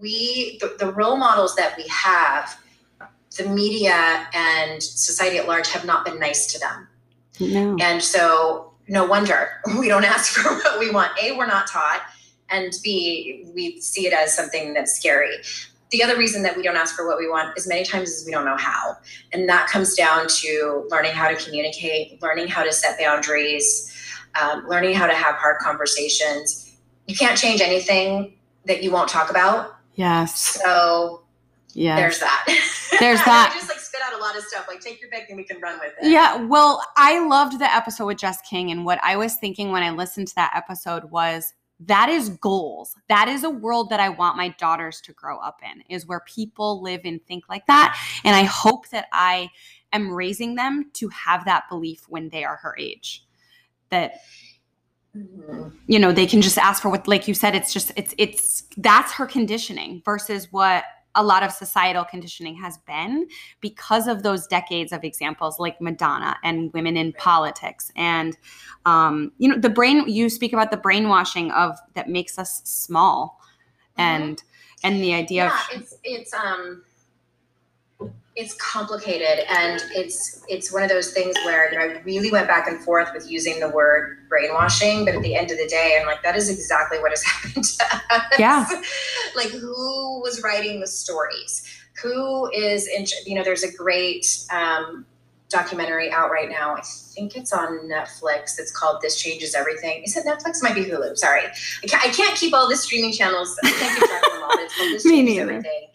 we 0.00 0.58
the, 0.60 0.76
the 0.78 0.92
role 0.92 1.16
models 1.16 1.54
that 1.56 1.76
we 1.76 1.84
have 1.88 2.58
the 3.36 3.48
media 3.48 4.26
and 4.34 4.82
society 4.82 5.38
at 5.38 5.46
large 5.46 5.68
have 5.70 5.84
not 5.84 6.04
been 6.04 6.18
nice 6.18 6.52
to 6.52 6.58
them. 6.58 6.88
No. 7.40 7.76
and 7.80 8.02
so 8.02 8.67
no 8.88 9.04
wonder 9.04 9.50
we 9.78 9.88
don't 9.88 10.04
ask 10.04 10.34
for 10.34 10.54
what 10.54 10.78
we 10.78 10.90
want. 10.90 11.12
A, 11.22 11.36
we're 11.36 11.46
not 11.46 11.66
taught, 11.66 12.02
and 12.50 12.72
B, 12.82 13.46
we 13.54 13.80
see 13.80 14.06
it 14.06 14.12
as 14.12 14.34
something 14.34 14.74
that's 14.74 14.96
scary. 14.96 15.36
The 15.90 16.02
other 16.02 16.18
reason 16.18 16.42
that 16.42 16.56
we 16.56 16.62
don't 16.62 16.76
ask 16.76 16.94
for 16.94 17.06
what 17.06 17.18
we 17.18 17.28
want 17.28 17.56
is 17.56 17.66
many 17.66 17.84
times 17.84 18.10
is 18.10 18.26
we 18.26 18.32
don't 18.32 18.44
know 18.44 18.58
how. 18.58 18.96
And 19.32 19.48
that 19.48 19.68
comes 19.68 19.94
down 19.94 20.26
to 20.28 20.86
learning 20.90 21.12
how 21.12 21.28
to 21.28 21.36
communicate, 21.36 22.20
learning 22.20 22.48
how 22.48 22.62
to 22.62 22.72
set 22.72 22.98
boundaries, 22.98 23.94
um, 24.40 24.68
learning 24.68 24.94
how 24.94 25.06
to 25.06 25.14
have 25.14 25.36
hard 25.36 25.58
conversations. 25.60 26.76
You 27.06 27.16
can't 27.16 27.38
change 27.38 27.62
anything 27.62 28.34
that 28.66 28.82
you 28.82 28.90
won't 28.90 29.08
talk 29.08 29.30
about. 29.30 29.76
Yes. 29.94 30.60
So 30.62 31.22
yeah, 31.72 31.96
there's 31.96 32.18
that. 32.20 32.44
There's 33.00 33.22
that. 33.24 33.54
Spit 33.88 34.00
out 34.04 34.18
a 34.18 34.22
lot 34.22 34.36
of 34.36 34.44
stuff. 34.44 34.66
Like 34.68 34.80
take 34.80 35.00
your 35.00 35.10
pick 35.10 35.28
and 35.28 35.36
we 35.36 35.44
can 35.44 35.60
run 35.60 35.78
with 35.80 35.94
it. 36.00 36.10
Yeah. 36.10 36.36
Well, 36.36 36.82
I 36.96 37.26
loved 37.26 37.58
the 37.58 37.72
episode 37.72 38.06
with 38.06 38.18
Jess 38.18 38.40
King, 38.42 38.70
and 38.70 38.84
what 38.84 38.98
I 39.02 39.16
was 39.16 39.36
thinking 39.36 39.72
when 39.72 39.82
I 39.82 39.90
listened 39.90 40.28
to 40.28 40.34
that 40.36 40.52
episode 40.54 41.10
was 41.10 41.54
that 41.80 42.08
is 42.08 42.30
goals. 42.30 42.94
That 43.08 43.28
is 43.28 43.44
a 43.44 43.50
world 43.50 43.90
that 43.90 44.00
I 44.00 44.08
want 44.08 44.36
my 44.36 44.48
daughters 44.58 45.00
to 45.02 45.12
grow 45.12 45.38
up 45.38 45.60
in, 45.62 45.82
is 45.88 46.06
where 46.06 46.20
people 46.20 46.82
live 46.82 47.02
and 47.04 47.24
think 47.26 47.48
like 47.48 47.66
that. 47.66 47.96
And 48.24 48.34
I 48.34 48.42
hope 48.42 48.88
that 48.88 49.06
I 49.12 49.48
am 49.92 50.12
raising 50.12 50.56
them 50.56 50.90
to 50.94 51.08
have 51.08 51.44
that 51.44 51.68
belief 51.68 52.04
when 52.08 52.28
they 52.30 52.44
are 52.44 52.56
her 52.56 52.76
age. 52.78 53.24
That 53.90 54.20
mm-hmm. 55.16 55.68
you 55.86 55.98
know, 55.98 56.12
they 56.12 56.26
can 56.26 56.42
just 56.42 56.58
ask 56.58 56.82
for 56.82 56.90
what 56.90 57.06
like 57.06 57.28
you 57.28 57.34
said 57.34 57.54
it's 57.54 57.72
just 57.72 57.92
it's 57.96 58.14
it's 58.18 58.64
that's 58.76 59.12
her 59.12 59.26
conditioning 59.26 60.02
versus 60.04 60.48
what 60.50 60.84
a 61.14 61.22
lot 61.22 61.42
of 61.42 61.50
societal 61.50 62.04
conditioning 62.04 62.54
has 62.56 62.78
been 62.78 63.26
because 63.60 64.06
of 64.06 64.22
those 64.22 64.46
decades 64.46 64.92
of 64.92 65.04
examples 65.04 65.58
like 65.58 65.80
Madonna 65.80 66.36
and 66.44 66.72
women 66.72 66.96
in 66.96 67.12
politics. 67.14 67.90
And 67.96 68.36
um, 68.86 69.32
you 69.38 69.48
know 69.48 69.58
the 69.58 69.70
brain 69.70 70.08
you 70.08 70.28
speak 70.28 70.52
about 70.52 70.70
the 70.70 70.76
brainwashing 70.76 71.50
of 71.52 71.78
that 71.94 72.08
makes 72.08 72.38
us 72.38 72.62
small. 72.64 73.40
Mm-hmm. 73.98 74.22
and 74.22 74.42
and 74.84 75.02
the 75.02 75.12
idea 75.12 75.44
yeah, 75.44 75.76
of 75.76 75.80
it's 75.80 75.94
it's 76.04 76.34
um 76.34 76.84
it's 78.38 78.54
complicated 78.54 79.44
and 79.48 79.82
it's 79.96 80.44
it's 80.48 80.72
one 80.72 80.84
of 80.84 80.88
those 80.88 81.12
things 81.12 81.34
where 81.44 81.72
you 81.72 81.78
know 81.78 81.84
I 81.84 82.00
really 82.02 82.30
went 82.30 82.46
back 82.46 82.68
and 82.68 82.80
forth 82.80 83.08
with 83.12 83.28
using 83.28 83.58
the 83.58 83.68
word 83.68 84.18
brainwashing, 84.28 85.04
but 85.04 85.16
at 85.16 85.22
the 85.22 85.34
end 85.34 85.50
of 85.50 85.58
the 85.58 85.66
day, 85.66 85.98
I'm 86.00 86.06
like, 86.06 86.22
that 86.22 86.36
is 86.36 86.48
exactly 86.48 87.00
what 87.00 87.10
has 87.10 87.22
happened 87.24 87.64
to 87.64 87.84
us. 88.10 88.22
Yeah. 88.38 88.64
like 89.36 89.48
who 89.48 90.20
was 90.20 90.40
writing 90.44 90.78
the 90.78 90.86
stories? 90.86 91.64
Who 92.00 92.48
is 92.52 92.86
in 92.86 93.06
you 93.26 93.34
know, 93.34 93.42
there's 93.42 93.64
a 93.64 93.72
great 93.72 94.24
um, 94.52 95.04
documentary 95.48 96.12
out 96.12 96.30
right 96.30 96.48
now. 96.48 96.76
I 96.76 96.82
think 96.82 97.36
it's 97.36 97.52
on 97.52 97.88
Netflix. 97.88 98.60
It's 98.60 98.70
called 98.70 99.00
This 99.02 99.20
Changes 99.20 99.56
Everything. 99.56 100.04
Is 100.04 100.16
it 100.16 100.24
Netflix? 100.24 100.58
It 100.58 100.62
might 100.62 100.76
be 100.76 100.84
Hulu. 100.84 101.16
Sorry. 101.16 101.40
I 101.42 101.86
can't, 101.88 102.04
I 102.04 102.08
can't 102.10 102.38
keep 102.38 102.54
all 102.54 102.68
the 102.68 102.76
streaming 102.76 103.12
channels. 103.12 103.58
I 103.64 103.70
can't 103.70 103.98
keep 103.98 104.08
track 104.08 104.22
of 104.28 104.32
them 104.32 104.42
all. 104.44 104.50
It's 104.52 104.76
called 104.76 104.92
This 104.92 105.02
Changes 105.10 105.38
Everything 105.38 105.88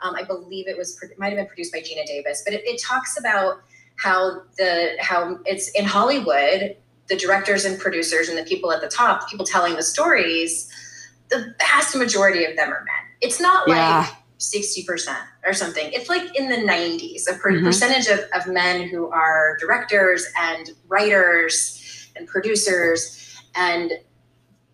um, 0.00 0.14
I 0.14 0.22
believe 0.22 0.68
it 0.68 0.76
was 0.76 0.98
might 1.18 1.28
have 1.28 1.36
been 1.36 1.46
produced 1.46 1.72
by 1.72 1.80
Geena 1.80 2.06
Davis, 2.06 2.42
but 2.44 2.54
it, 2.54 2.64
it 2.64 2.80
talks 2.80 3.18
about 3.18 3.60
how 3.96 4.42
the 4.56 4.96
how 5.00 5.38
it's 5.44 5.70
in 5.70 5.84
Hollywood, 5.84 6.76
the 7.08 7.16
directors 7.16 7.64
and 7.64 7.78
producers 7.78 8.28
and 8.28 8.38
the 8.38 8.44
people 8.44 8.72
at 8.72 8.80
the 8.80 8.88
top, 8.88 9.22
the 9.22 9.26
people 9.26 9.44
telling 9.44 9.74
the 9.74 9.82
stories, 9.82 10.70
the 11.30 11.54
vast 11.58 11.96
majority 11.96 12.44
of 12.44 12.56
them 12.56 12.68
are 12.68 12.84
men. 12.84 13.16
It's 13.20 13.40
not 13.40 13.66
yeah. 13.66 14.00
like 14.00 14.10
60% 14.38 15.16
or 15.44 15.52
something. 15.52 15.90
It's 15.92 16.08
like 16.08 16.38
in 16.38 16.48
the 16.48 16.56
90s, 16.56 17.22
a 17.28 17.36
per- 17.38 17.52
mm-hmm. 17.52 17.66
percentage 17.66 18.06
of, 18.06 18.20
of 18.34 18.46
men 18.46 18.88
who 18.88 19.08
are 19.08 19.56
directors 19.58 20.26
and 20.38 20.70
writers 20.86 22.08
and 22.16 22.28
producers. 22.28 23.36
And 23.54 23.92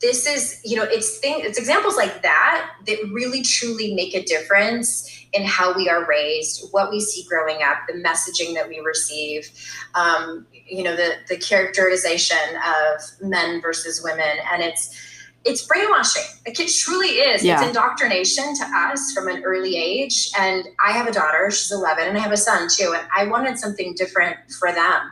this 0.04 0.26
is 0.26 0.60
you 0.64 0.76
know 0.76 0.82
it's 0.82 1.18
thing 1.18 1.36
it's 1.38 1.58
examples 1.58 1.96
like 1.96 2.22
that 2.22 2.72
that 2.86 2.98
really 3.10 3.42
truly 3.42 3.94
make 3.94 4.14
a 4.14 4.22
difference 4.24 5.08
in 5.32 5.44
how 5.44 5.74
we 5.74 5.88
are 5.88 6.06
raised 6.06 6.68
what 6.72 6.90
we 6.90 7.00
see 7.00 7.24
growing 7.28 7.62
up 7.62 7.78
the 7.88 7.94
messaging 7.94 8.54
that 8.54 8.68
we 8.68 8.80
receive 8.80 9.50
um, 9.94 10.46
you 10.66 10.82
know 10.82 10.96
the 10.96 11.14
the 11.28 11.36
characterization 11.36 12.36
of 12.56 13.00
men 13.20 13.60
versus 13.60 14.02
women. 14.02 14.38
And 14.52 14.62
it's 14.62 15.10
it's 15.44 15.66
brainwashing. 15.66 16.22
Like 16.46 16.58
it 16.58 16.72
truly 16.72 17.08
is. 17.08 17.44
Yeah. 17.44 17.58
it's 17.58 17.68
indoctrination 17.68 18.54
to 18.56 18.64
us 18.64 19.12
from 19.12 19.28
an 19.28 19.44
early 19.44 19.76
age. 19.76 20.30
And 20.38 20.64
i 20.84 20.92
have 20.92 21.06
a 21.06 21.12
daughter. 21.12 21.50
She's 21.50 21.72
11 21.72 22.08
and 22.08 22.16
i 22.16 22.20
have 22.20 22.32
a 22.32 22.36
son 22.36 22.68
too. 22.68 22.94
And 22.96 23.06
i 23.14 23.26
wanted 23.26 23.58
something 23.58 23.94
different 23.94 24.38
for 24.58 24.72
them. 24.72 25.10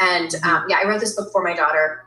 And 0.00 0.30
mm-hmm. 0.30 0.48
um, 0.48 0.64
yeah 0.68 0.78
i 0.82 0.88
wrote 0.88 1.00
this 1.00 1.16
book 1.16 1.32
for 1.32 1.42
my 1.42 1.54
daughter 1.54 2.04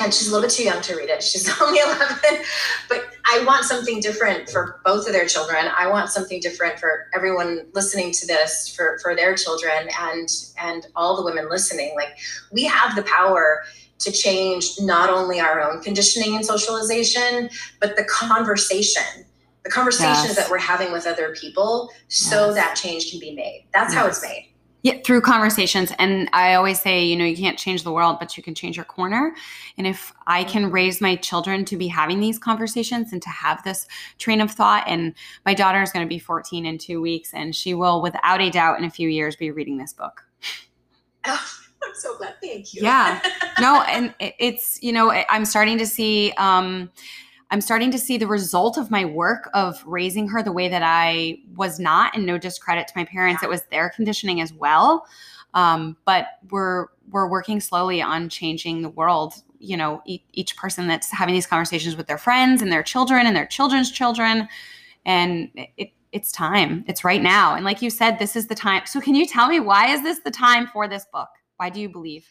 and 0.00 0.12
she's 0.12 0.28
a 0.28 0.30
little 0.30 0.46
bit 0.46 0.54
too 0.54 0.64
young 0.64 0.80
to 0.82 0.96
read 0.96 1.08
it. 1.08 1.22
She's 1.22 1.48
only 1.60 1.78
11, 1.78 2.44
but 2.88 3.04
I 3.26 3.44
want 3.46 3.64
something 3.64 4.00
different 4.00 4.48
for 4.48 4.80
both 4.84 5.06
of 5.06 5.12
their 5.12 5.26
children. 5.26 5.66
I 5.76 5.88
want 5.88 6.10
something 6.10 6.40
different 6.40 6.78
for 6.78 7.06
everyone 7.14 7.66
listening 7.74 8.12
to 8.12 8.26
this 8.26 8.74
for 8.74 8.98
for 9.02 9.14
their 9.14 9.34
children 9.34 9.88
and 10.00 10.28
and 10.58 10.86
all 10.96 11.16
the 11.16 11.24
women 11.24 11.48
listening. 11.48 11.94
Like 11.96 12.16
we 12.52 12.64
have 12.64 12.96
the 12.96 13.02
power 13.02 13.64
to 14.00 14.12
change 14.12 14.80
not 14.80 15.10
only 15.10 15.40
our 15.40 15.60
own 15.60 15.82
conditioning 15.82 16.34
and 16.36 16.44
socialization, 16.44 17.48
but 17.80 17.96
the 17.96 18.04
conversation, 18.04 19.24
the 19.62 19.70
conversations 19.70 20.26
yes. 20.26 20.36
that 20.36 20.50
we're 20.50 20.58
having 20.58 20.92
with 20.92 21.06
other 21.06 21.34
people 21.34 21.90
so 22.08 22.46
yes. 22.46 22.54
that 22.54 22.74
change 22.74 23.10
can 23.10 23.20
be 23.20 23.34
made. 23.34 23.66
That's 23.72 23.94
yes. 23.94 24.02
how 24.02 24.08
it's 24.08 24.22
made 24.22 24.53
yeah, 24.84 24.98
through 25.02 25.22
conversations. 25.22 25.92
And 25.98 26.28
I 26.34 26.54
always 26.54 26.78
say, 26.78 27.02
you 27.02 27.16
know, 27.16 27.24
you 27.24 27.38
can't 27.38 27.58
change 27.58 27.84
the 27.84 27.90
world, 27.90 28.18
but 28.20 28.36
you 28.36 28.42
can 28.42 28.54
change 28.54 28.76
your 28.76 28.84
corner. 28.84 29.34
And 29.78 29.86
if 29.86 30.12
I 30.26 30.44
can 30.44 30.70
raise 30.70 31.00
my 31.00 31.16
children 31.16 31.64
to 31.64 31.76
be 31.78 31.88
having 31.88 32.20
these 32.20 32.38
conversations 32.38 33.10
and 33.10 33.22
to 33.22 33.30
have 33.30 33.64
this 33.64 33.86
train 34.18 34.42
of 34.42 34.50
thought, 34.50 34.84
and 34.86 35.14
my 35.46 35.54
daughter 35.54 35.80
is 35.80 35.90
going 35.90 36.04
to 36.04 36.08
be 36.08 36.18
14 36.18 36.66
in 36.66 36.76
two 36.76 37.00
weeks, 37.00 37.32
and 37.32 37.56
she 37.56 37.72
will, 37.72 38.02
without 38.02 38.42
a 38.42 38.50
doubt, 38.50 38.78
in 38.78 38.84
a 38.84 38.90
few 38.90 39.08
years, 39.08 39.36
be 39.36 39.50
reading 39.50 39.78
this 39.78 39.92
book. 39.92 40.22
Oh, 41.26 41.42
I'm 41.82 41.94
so 41.94 42.18
glad. 42.18 42.34
Thank 42.42 42.74
you. 42.74 42.82
Yeah. 42.82 43.18
No, 43.58 43.80
and 43.84 44.14
it's, 44.18 44.78
you 44.82 44.92
know, 44.92 45.10
I'm 45.10 45.46
starting 45.46 45.78
to 45.78 45.86
see, 45.86 46.34
um, 46.36 46.90
I'm 47.54 47.60
starting 47.60 47.92
to 47.92 47.98
see 48.00 48.18
the 48.18 48.26
result 48.26 48.76
of 48.76 48.90
my 48.90 49.04
work 49.04 49.48
of 49.54 49.80
raising 49.86 50.26
her 50.26 50.42
the 50.42 50.50
way 50.50 50.66
that 50.66 50.82
I 50.82 51.38
was 51.54 51.78
not, 51.78 52.16
and 52.16 52.26
no 52.26 52.36
discredit 52.36 52.88
to 52.88 52.92
my 52.96 53.04
parents. 53.04 53.44
It 53.44 53.48
was 53.48 53.62
their 53.70 53.90
conditioning 53.90 54.40
as 54.40 54.52
well. 54.52 55.06
Um, 55.54 55.96
but 56.04 56.26
we're 56.50 56.88
we're 57.10 57.28
working 57.28 57.60
slowly 57.60 58.02
on 58.02 58.28
changing 58.28 58.82
the 58.82 58.88
world. 58.88 59.34
You 59.60 59.76
know, 59.76 60.02
each, 60.04 60.24
each 60.32 60.56
person 60.56 60.88
that's 60.88 61.12
having 61.12 61.32
these 61.32 61.46
conversations 61.46 61.94
with 61.94 62.08
their 62.08 62.18
friends 62.18 62.60
and 62.60 62.72
their 62.72 62.82
children 62.82 63.24
and 63.24 63.36
their 63.36 63.46
children's 63.46 63.92
children, 63.92 64.48
and 65.06 65.48
it, 65.54 65.90
it's 66.10 66.32
time. 66.32 66.84
It's 66.88 67.04
right 67.04 67.22
now. 67.22 67.54
And 67.54 67.64
like 67.64 67.80
you 67.82 67.88
said, 67.88 68.18
this 68.18 68.34
is 68.34 68.48
the 68.48 68.56
time. 68.56 68.82
So 68.86 69.00
can 69.00 69.14
you 69.14 69.26
tell 69.26 69.46
me 69.46 69.60
why 69.60 69.90
is 69.90 70.02
this 70.02 70.18
the 70.24 70.32
time 70.32 70.66
for 70.66 70.88
this 70.88 71.06
book? 71.12 71.28
Why 71.58 71.70
do 71.70 71.80
you 71.80 71.88
believe? 71.88 72.26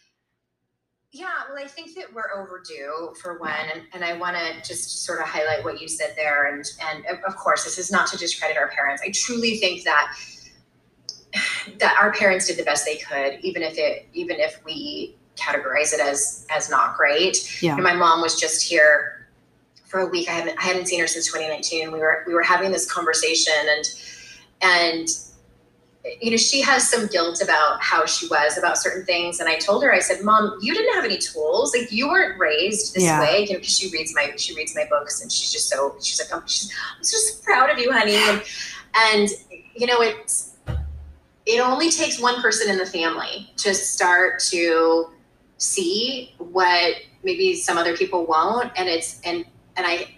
Yeah, 1.14 1.28
well, 1.48 1.62
I 1.62 1.68
think 1.68 1.94
that 1.94 2.12
we're 2.12 2.32
overdue 2.34 3.14
for 3.22 3.38
one, 3.38 3.52
and, 3.72 3.82
and 3.92 4.04
I 4.04 4.18
want 4.18 4.36
to 4.36 4.68
just 4.68 5.04
sort 5.04 5.20
of 5.20 5.26
highlight 5.26 5.62
what 5.62 5.80
you 5.80 5.86
said 5.86 6.14
there. 6.16 6.52
And 6.52 6.64
and 6.90 7.06
of 7.24 7.36
course, 7.36 7.62
this 7.62 7.78
is 7.78 7.92
not 7.92 8.08
to 8.08 8.16
discredit 8.16 8.56
our 8.56 8.66
parents. 8.70 9.00
I 9.00 9.12
truly 9.12 9.58
think 9.58 9.84
that 9.84 10.12
that 11.78 11.96
our 12.02 12.12
parents 12.12 12.48
did 12.48 12.56
the 12.56 12.64
best 12.64 12.84
they 12.84 12.96
could, 12.96 13.38
even 13.44 13.62
if 13.62 13.78
it 13.78 14.08
even 14.12 14.40
if 14.40 14.60
we 14.64 15.14
categorize 15.36 15.94
it 15.94 16.00
as 16.00 16.48
as 16.50 16.68
not 16.68 16.96
great. 16.96 17.62
Yeah. 17.62 17.74
And 17.74 17.84
my 17.84 17.94
mom 17.94 18.20
was 18.20 18.38
just 18.40 18.68
here 18.68 19.28
for 19.84 20.00
a 20.00 20.06
week. 20.06 20.28
I 20.28 20.32
haven't 20.32 20.58
I 20.58 20.62
hadn't 20.62 20.86
seen 20.86 20.98
her 20.98 21.06
since 21.06 21.26
2019. 21.26 21.92
We 21.92 22.00
were 22.00 22.24
we 22.26 22.34
were 22.34 22.42
having 22.42 22.72
this 22.72 22.90
conversation, 22.90 23.54
and 23.68 23.84
and 24.62 25.08
you 26.20 26.30
know, 26.30 26.36
she 26.36 26.60
has 26.60 26.88
some 26.88 27.06
guilt 27.06 27.40
about 27.42 27.82
how 27.82 28.04
she 28.04 28.26
was 28.28 28.58
about 28.58 28.76
certain 28.76 29.04
things. 29.06 29.40
And 29.40 29.48
I 29.48 29.56
told 29.56 29.82
her, 29.82 29.92
I 29.92 30.00
said, 30.00 30.22
Mom, 30.22 30.58
you 30.60 30.74
didn't 30.74 30.94
have 30.94 31.04
any 31.04 31.16
tools. 31.16 31.74
Like 31.74 31.90
you 31.90 32.08
weren't 32.08 32.38
raised 32.38 32.94
this 32.94 33.04
yeah. 33.04 33.20
way. 33.20 33.46
You 33.46 33.54
know, 33.54 33.58
because 33.58 33.76
she 33.76 33.90
reads 33.90 34.14
my 34.14 34.32
she 34.36 34.54
reads 34.54 34.74
my 34.74 34.86
books 34.88 35.22
and 35.22 35.32
she's 35.32 35.50
just 35.50 35.68
so 35.68 35.96
she's 36.02 36.20
like, 36.20 36.32
I'm 36.32 36.46
just, 36.46 36.72
I'm 36.96 37.02
just 37.02 37.42
proud 37.42 37.70
of 37.70 37.78
you, 37.78 37.90
honey. 37.90 38.16
And 38.16 38.42
and 38.96 39.28
you 39.74 39.86
know, 39.86 40.02
it's 40.02 40.56
it 41.46 41.60
only 41.60 41.90
takes 41.90 42.20
one 42.20 42.40
person 42.42 42.70
in 42.70 42.78
the 42.78 42.86
family 42.86 43.50
to 43.58 43.74
start 43.74 44.40
to 44.50 45.10
see 45.56 46.34
what 46.38 46.96
maybe 47.22 47.54
some 47.54 47.78
other 47.78 47.96
people 47.96 48.26
won't. 48.26 48.70
And 48.76 48.88
it's 48.88 49.20
and 49.24 49.46
and 49.76 49.86
I 49.86 50.08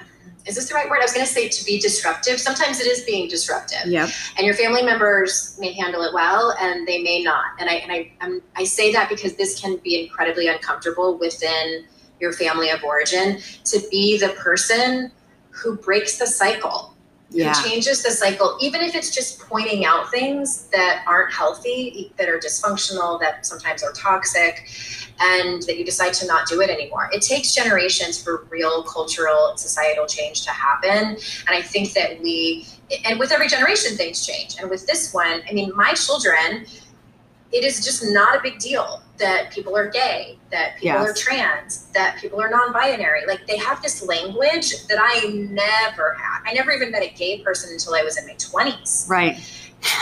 is 0.46 0.54
this 0.54 0.68
the 0.68 0.74
right 0.74 0.88
word? 0.88 1.00
I 1.00 1.02
was 1.02 1.12
going 1.12 1.26
to 1.26 1.32
say 1.32 1.48
to 1.48 1.64
be 1.64 1.80
disruptive. 1.80 2.40
Sometimes 2.40 2.80
it 2.80 2.87
is 2.87 3.02
being 3.04 3.28
disruptive. 3.28 3.87
Yep. 3.87 4.11
And 4.38 4.46
your 4.46 4.54
family 4.54 4.82
members 4.82 5.56
may 5.59 5.72
handle 5.72 6.02
it 6.02 6.14
well, 6.14 6.54
and 6.61 6.87
they 6.87 7.02
may 7.02 7.22
not. 7.22 7.46
And 7.59 7.68
I 7.68 7.74
and 7.74 7.92
I 7.92 8.12
I'm, 8.20 8.42
I 8.54 8.64
say 8.64 8.92
that 8.92 9.09
because 9.09 9.35
this 9.35 9.61
can 9.61 9.76
be 9.78 10.02
incredibly 10.02 10.46
uncomfortable 10.48 11.18
within 11.18 11.85
your 12.20 12.32
family 12.32 12.70
of 12.70 12.82
origin 12.82 13.40
to 13.64 13.80
be 13.90 14.18
the 14.18 14.30
person 14.30 15.12
who 15.50 15.76
breaks 15.76 16.18
the 16.18 16.26
cycle 16.26 16.95
yeah. 17.37 17.55
who 17.55 17.68
changes 17.68 18.03
the 18.03 18.11
cycle, 18.11 18.57
even 18.61 18.81
if 18.81 18.94
it's 18.94 19.14
just 19.14 19.40
pointing 19.40 19.85
out 19.85 20.11
things 20.11 20.68
that 20.68 21.05
aren't 21.07 21.33
healthy, 21.33 22.12
that 22.16 22.29
are 22.29 22.38
dysfunctional, 22.38 23.20
that 23.20 23.46
sometimes 23.46 23.83
are 23.83 23.92
toxic, 23.92 24.68
and 25.20 25.62
that 25.62 25.79
you 25.79 25.85
decide 25.85 26.12
to 26.14 26.27
not 26.27 26.46
do 26.46 26.61
it 26.61 26.70
anymore. 26.70 27.09
It 27.12 27.22
takes 27.22 27.55
generations 27.55 28.22
for 28.22 28.46
real 28.51 28.83
cultural 28.83 29.49
and 29.51 29.59
societal 29.59 30.07
change 30.07 30.44
to 30.44 30.51
happen. 30.51 31.16
And 31.16 31.49
I 31.49 31.62
think 31.62 31.92
that 31.94 32.20
we, 32.22 32.66
and 33.05 33.18
with 33.18 33.33
every 33.33 33.49
generation, 33.49 33.96
things 33.96 34.27
change. 34.27 34.57
And 34.61 34.68
with 34.68 34.87
this 34.87 35.14
one, 35.14 35.42
I 35.49 35.53
mean, 35.53 35.72
my 35.75 35.92
children, 35.94 36.66
it 37.52 37.64
is 37.64 37.85
just 37.85 38.04
not 38.12 38.37
a 38.37 38.42
big 38.42 38.59
deal 38.59 39.02
that 39.18 39.50
people 39.50 39.76
are 39.76 39.88
gay, 39.88 40.38
that 40.50 40.74
people 40.76 41.00
yes. 41.00 41.09
are 41.09 41.14
trans, 41.14 41.87
that 41.92 42.18
people 42.20 42.40
are 42.40 42.50
non-binary. 42.50 43.26
Like 43.26 43.46
they 43.46 43.56
have 43.56 43.80
this 43.82 44.04
language 44.04 44.87
that 44.88 44.98
I 45.00 45.28
never 45.28 46.14
had. 46.14 46.40
I 46.44 46.52
never 46.52 46.72
even 46.72 46.90
met 46.90 47.02
a 47.02 47.12
gay 47.14 47.40
person 47.40 47.72
until 47.72 47.94
I 47.94 48.02
was 48.02 48.18
in 48.18 48.26
my 48.26 48.35
20s. 48.35 49.09
Right. 49.09 49.37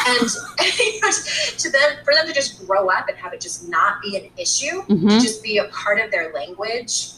And 0.09 0.29
to 1.59 1.71
them, 1.71 2.05
for 2.05 2.15
them 2.15 2.27
to 2.27 2.33
just 2.33 2.67
grow 2.67 2.89
up 2.89 3.09
and 3.09 3.17
have 3.19 3.33
it 3.33 3.41
just 3.41 3.69
not 3.69 4.01
be 4.03 4.17
an 4.17 4.31
issue, 4.39 4.83
mm-hmm. 4.83 5.09
to 5.09 5.21
just 5.21 5.43
be 5.43 5.59
a 5.59 5.65
part 5.65 6.01
of 6.01 6.11
their 6.11 6.33
language, 6.33 7.11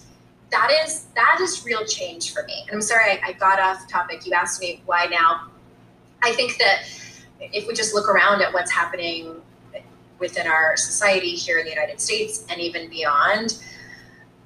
that 0.51 0.71
is 0.85 1.07
that 1.15 1.39
is 1.41 1.65
real 1.65 1.85
change 1.85 2.33
for 2.33 2.45
me. 2.45 2.65
And 2.67 2.77
I'm 2.77 2.83
sorry 2.83 3.11
I, 3.11 3.21
I 3.27 3.33
got 3.33 3.61
off 3.61 3.89
topic. 3.89 4.27
You 4.27 4.33
asked 4.33 4.61
me 4.61 4.83
why 4.87 5.07
now. 5.07 5.49
I 6.23 6.33
think 6.33 6.57
that 6.59 6.85
if 7.41 7.69
we 7.69 7.75
just 7.75 7.95
look 7.95 8.09
around 8.09 8.41
at 8.43 8.53
what's 8.53 8.71
happening 8.71 9.43
within 10.19 10.47
our 10.47 10.77
society 10.77 11.33
here 11.33 11.59
in 11.59 11.65
the 11.65 11.71
United 11.71 12.01
States 12.01 12.45
and 12.51 12.61
even 12.61 12.89
beyond, 12.89 13.63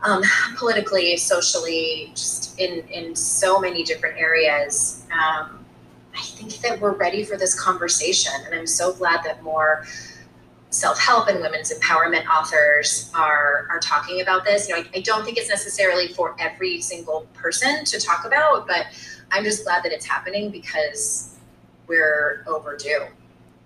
um, 0.03 0.23
politically, 0.57 1.17
socially, 1.17 2.11
just 2.15 2.59
in 2.59 2.87
in 2.89 3.15
so 3.15 3.61
many 3.61 3.83
different 3.83 4.19
areas. 4.19 5.05
Um, 5.13 5.65
I 6.15 6.23
think 6.23 6.59
that 6.61 6.81
we're 6.81 6.95
ready 6.97 7.25
for 7.25 7.37
this 7.37 7.59
conversation, 7.59 8.33
and 8.47 8.55
I'm 8.55 8.67
so 8.67 8.93
glad 8.93 9.23
that 9.25 9.43
more 9.43 9.85
self-help 10.71 11.27
and 11.29 11.41
women's 11.41 11.73
empowerment 11.73 12.27
authors 12.29 13.11
are 13.15 13.67
are 13.71 13.81
talking 13.81 14.21
about 14.21 14.45
this. 14.45 14.69
You 14.69 14.77
know, 14.77 14.83
I, 14.83 14.99
I 14.99 15.01
don't 15.01 15.25
think 15.25 15.37
it's 15.37 15.49
necessarily 15.49 16.09
for 16.09 16.37
every 16.39 16.81
single 16.81 17.27
person 17.35 17.85
to 17.85 18.01
talk 18.01 18.25
about, 18.25 18.67
but 18.67 18.87
I'm 19.31 19.45
just 19.45 19.65
glad 19.65 19.85
that 19.85 19.93
it's 19.93 20.07
happening 20.07 20.51
because 20.51 21.37
we're 21.87 22.45
overdue. 22.47 23.07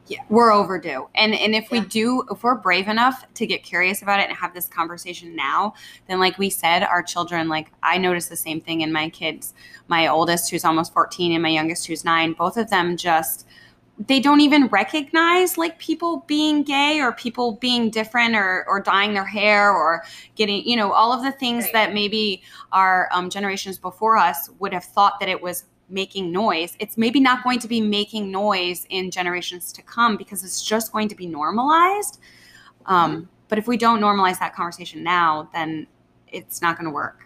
Yeah, 0.07 0.21
we're 0.29 0.53
overdue. 0.53 1.09
And 1.14 1.35
and 1.35 1.55
if 1.55 1.64
yeah. 1.71 1.81
we 1.81 1.87
do 1.87 2.25
if 2.31 2.43
we're 2.43 2.57
brave 2.57 2.88
enough 2.88 3.25
to 3.35 3.47
get 3.47 3.62
curious 3.62 4.03
about 4.03 4.21
it 4.21 4.29
and 4.29 4.37
have 4.37 4.53
this 4.53 4.69
conversation 4.69 5.35
now, 5.35 5.75
then 6.09 6.21
like 6.21 6.38
we 6.38 6.51
said, 6.51 6.83
our 6.83 7.03
children 7.03 7.49
like 7.49 7.73
I 7.83 7.97
noticed 7.97 8.29
the 8.29 8.37
same 8.37 8.61
thing 8.61 8.83
in 8.83 8.93
my 8.93 9.09
kids. 9.09 9.55
My 9.88 10.09
oldest 10.09 10.51
who's 10.51 10.64
almost 10.64 10.93
14 10.93 11.33
and 11.33 11.43
my 11.43 11.49
youngest 11.49 11.87
who's 11.87 12.05
9, 12.05 12.35
both 12.35 12.57
of 12.57 12.69
them 12.69 12.97
just 12.97 13.47
they 13.99 14.19
don't 14.19 14.40
even 14.40 14.67
recognize 14.67 15.57
like 15.57 15.79
people 15.79 16.25
being 16.27 16.64
gay 16.64 17.01
or 17.01 17.12
people 17.12 17.53
being 17.53 17.90
different 17.90 18.35
or, 18.35 18.64
or 18.69 18.81
dyeing 18.81 19.14
their 19.14 19.25
hair 19.25 19.73
or 19.73 20.05
getting 20.35 20.67
you 20.67 20.77
know 20.77 20.93
all 20.93 21.12
of 21.12 21.23
the 21.23 21.33
things 21.33 21.64
right. 21.64 21.73
that 21.73 21.95
maybe 21.95 22.43
our 22.73 23.09
um, 23.12 23.31
generations 23.31 23.79
before 23.79 24.17
us 24.17 24.51
would 24.59 24.73
have 24.73 24.85
thought 24.85 25.21
that 25.21 25.29
it 25.29 25.40
was 25.40 25.64
making 25.94 26.30
noise 26.30 26.76
it's 26.78 26.98
maybe 26.98 27.20
not 27.20 27.42
going 27.42 27.59
to 27.59 27.68
be 27.68 27.80
making 27.80 28.30
noise 28.30 28.87
in 28.90 29.11
generations 29.11 29.72
to 29.72 29.83
come 29.83 30.16
because 30.16 30.44
it's 30.44 30.62
just 30.62 30.92
going 30.92 31.09
to 31.09 31.14
be 31.14 31.26
normalized 31.26 32.20
um, 32.87 33.16
mm-hmm. 33.16 33.24
but 33.48 33.59
if 33.59 33.66
we 33.66 33.76
don't 33.76 34.00
normalize 34.00 34.38
that 34.38 34.54
conversation 34.54 35.02
now 35.02 35.48
then 35.54 35.87
it's 36.28 36.61
not 36.61 36.76
going 36.76 36.87
to 36.87 36.94
work 36.94 37.24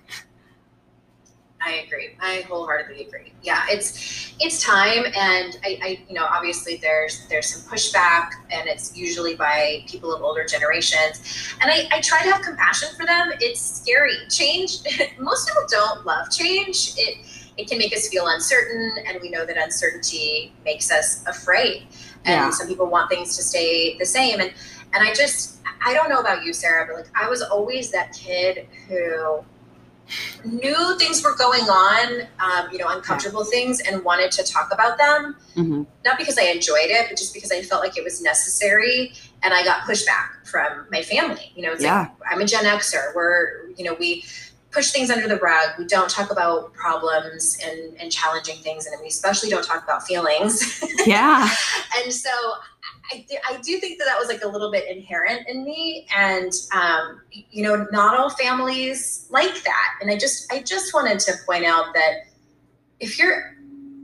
I 1.60 1.84
agree. 1.86 2.10
I 2.20 2.44
wholeheartedly 2.48 3.06
agree. 3.06 3.32
Yeah, 3.42 3.64
it's 3.68 4.34
it's 4.40 4.62
time, 4.62 5.04
and 5.06 5.58
I, 5.64 5.78
I, 5.82 6.04
you 6.08 6.14
know, 6.14 6.24
obviously 6.24 6.76
there's 6.76 7.26
there's 7.28 7.46
some 7.46 7.70
pushback, 7.70 8.30
and 8.50 8.68
it's 8.68 8.96
usually 8.96 9.34
by 9.34 9.84
people 9.88 10.14
of 10.14 10.22
older 10.22 10.44
generations, 10.44 11.56
and 11.60 11.70
I, 11.70 11.88
I 11.90 12.00
try 12.00 12.22
to 12.22 12.30
have 12.30 12.42
compassion 12.42 12.88
for 12.96 13.06
them. 13.06 13.32
It's 13.40 13.60
scary. 13.60 14.14
Change. 14.30 14.78
Most 15.18 15.48
people 15.48 15.64
don't 15.68 16.06
love 16.06 16.30
change. 16.30 16.92
It 16.96 17.18
it 17.58 17.68
can 17.68 17.76
make 17.76 17.94
us 17.94 18.08
feel 18.08 18.28
uncertain, 18.28 19.04
and 19.06 19.20
we 19.20 19.28
know 19.28 19.44
that 19.44 19.56
uncertainty 19.56 20.52
makes 20.64 20.90
us 20.90 21.26
afraid. 21.26 21.82
And 22.24 22.34
yeah. 22.34 22.50
some 22.50 22.68
people 22.68 22.86
want 22.86 23.10
things 23.10 23.36
to 23.36 23.42
stay 23.42 23.98
the 23.98 24.06
same, 24.06 24.40
and 24.40 24.52
and 24.94 25.06
I 25.06 25.12
just 25.12 25.58
I 25.84 25.92
don't 25.92 26.08
know 26.08 26.20
about 26.20 26.44
you, 26.44 26.52
Sarah, 26.52 26.86
but 26.86 26.96
like 26.96 27.10
I 27.14 27.28
was 27.28 27.42
always 27.42 27.90
that 27.90 28.12
kid 28.12 28.66
who 28.88 29.44
knew 30.44 30.98
things 30.98 31.22
were 31.22 31.34
going 31.34 31.64
on, 31.64 32.22
um, 32.40 32.72
you 32.72 32.78
know, 32.78 32.88
uncomfortable 32.88 33.44
yeah. 33.44 33.50
things, 33.50 33.80
and 33.80 34.04
wanted 34.04 34.30
to 34.32 34.42
talk 34.42 34.72
about 34.72 34.96
them. 34.96 35.36
Mm-hmm. 35.56 35.82
Not 36.04 36.18
because 36.18 36.38
I 36.38 36.44
enjoyed 36.44 36.86
it, 36.86 37.06
but 37.08 37.18
just 37.18 37.34
because 37.34 37.52
I 37.52 37.62
felt 37.62 37.82
like 37.82 37.98
it 37.98 38.04
was 38.04 38.22
necessary. 38.22 39.12
And 39.42 39.52
I 39.54 39.62
got 39.64 39.82
pushback 39.82 40.46
from 40.46 40.86
my 40.90 41.02
family. 41.02 41.52
You 41.54 41.62
know, 41.62 41.72
it's 41.72 41.82
yeah. 41.82 42.00
like 42.00 42.10
I'm 42.30 42.40
a 42.40 42.44
Gen 42.44 42.64
Xer. 42.64 43.14
We're, 43.14 43.68
you 43.76 43.84
know, 43.84 43.94
we 43.94 44.24
push 44.78 44.92
things 44.92 45.10
under 45.10 45.26
the 45.26 45.36
rug. 45.38 45.70
We 45.76 45.86
don't 45.86 46.08
talk 46.08 46.30
about 46.30 46.72
problems 46.72 47.58
and, 47.64 47.96
and 48.00 48.12
challenging 48.12 48.58
things, 48.58 48.86
and 48.86 48.94
we 49.00 49.08
especially 49.08 49.50
don't 49.50 49.64
talk 49.64 49.82
about 49.82 50.06
feelings. 50.06 50.84
Yeah. 51.06 51.48
and 51.96 52.12
so 52.12 52.30
I, 53.10 53.24
I 53.48 53.56
do 53.62 53.78
think 53.78 53.98
that 53.98 54.04
that 54.04 54.18
was 54.18 54.28
like 54.28 54.42
a 54.42 54.48
little 54.48 54.70
bit 54.70 54.84
inherent 54.94 55.48
in 55.48 55.64
me 55.64 56.06
and 56.14 56.52
um, 56.74 57.22
you 57.32 57.62
know 57.62 57.86
not 57.90 58.18
all 58.18 58.28
families 58.28 59.26
like 59.30 59.62
that 59.64 59.94
and 60.02 60.10
i 60.10 60.18
just 60.18 60.52
i 60.52 60.60
just 60.60 60.92
wanted 60.92 61.18
to 61.20 61.32
point 61.46 61.64
out 61.64 61.94
that 61.94 62.26
if 63.00 63.18
you're 63.18 63.56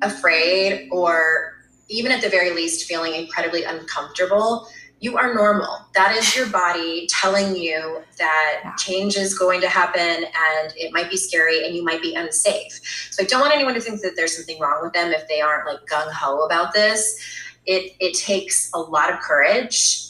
afraid 0.03 0.89
or 0.91 1.57
even 1.89 2.11
at 2.11 2.23
the 2.23 2.31
very 2.31 2.53
least 2.53 2.87
feeling 2.87 3.15
incredibly 3.15 3.65
uncomfortable 3.65 4.67
you 5.00 5.18
are 5.18 5.35
normal 5.35 5.78
that 5.94 6.16
is 6.16 6.35
your 6.35 6.48
body 6.48 7.07
telling 7.11 7.54
you 7.57 8.02
that 8.16 8.74
change 8.78 9.16
is 9.16 9.38
going 9.38 9.61
to 9.61 9.68
happen 9.68 10.00
and 10.00 10.72
it 10.76 10.92
might 10.92 11.11
be 11.11 11.16
scary 11.16 11.66
and 11.66 11.74
you 11.74 11.85
might 11.85 12.00
be 12.00 12.14
unsafe 12.14 13.09
so 13.11 13.22
i 13.22 13.26
don't 13.26 13.40
want 13.40 13.54
anyone 13.54 13.74
to 13.74 13.80
think 13.80 14.00
that 14.00 14.12
there's 14.16 14.37
something 14.37 14.59
wrong 14.61 14.80
with 14.83 14.92
them 14.92 15.11
if 15.11 15.26
they 15.28 15.40
aren't 15.40 15.66
like 15.66 15.85
gung-ho 15.87 16.44
about 16.46 16.72
this 16.72 17.20
it 17.66 17.94
it 18.00 18.14
takes 18.14 18.70
a 18.74 18.78
lot 18.78 19.12
of 19.12 19.20
courage. 19.20 20.00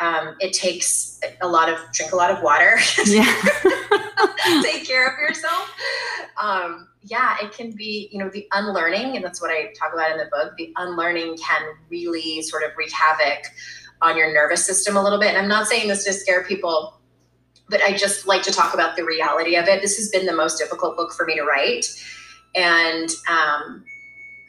Um, 0.00 0.34
it 0.40 0.52
takes 0.52 1.20
a 1.40 1.46
lot 1.46 1.68
of 1.68 1.78
drink 1.92 2.12
a 2.12 2.16
lot 2.16 2.30
of 2.30 2.42
water. 2.42 2.78
Yeah. 3.06 3.32
take 4.62 4.86
care 4.86 5.06
of 5.06 5.18
yourself. 5.18 5.72
Um, 6.40 6.88
yeah, 7.02 7.36
it 7.42 7.52
can 7.52 7.70
be, 7.70 8.08
you 8.10 8.18
know, 8.18 8.28
the 8.28 8.46
unlearning, 8.52 9.16
and 9.16 9.24
that's 9.24 9.40
what 9.40 9.50
I 9.50 9.72
talk 9.78 9.92
about 9.92 10.10
in 10.10 10.18
the 10.18 10.26
book. 10.26 10.54
The 10.56 10.72
unlearning 10.76 11.36
can 11.36 11.62
really 11.90 12.42
sort 12.42 12.64
of 12.64 12.70
wreak 12.76 12.92
havoc 12.92 13.44
on 14.02 14.16
your 14.16 14.32
nervous 14.32 14.64
system 14.64 14.96
a 14.96 15.02
little 15.02 15.18
bit. 15.18 15.28
And 15.28 15.38
I'm 15.38 15.48
not 15.48 15.66
saying 15.66 15.88
this 15.88 16.04
to 16.04 16.12
scare 16.12 16.44
people, 16.44 17.00
but 17.68 17.80
I 17.82 17.92
just 17.92 18.26
like 18.26 18.42
to 18.42 18.52
talk 18.52 18.74
about 18.74 18.96
the 18.96 19.04
reality 19.04 19.56
of 19.56 19.66
it. 19.66 19.80
This 19.80 19.96
has 19.96 20.08
been 20.10 20.26
the 20.26 20.34
most 20.34 20.58
difficult 20.58 20.96
book 20.96 21.12
for 21.12 21.24
me 21.24 21.34
to 21.36 21.42
write. 21.42 21.86
And 22.54 23.10
um, 23.28 23.84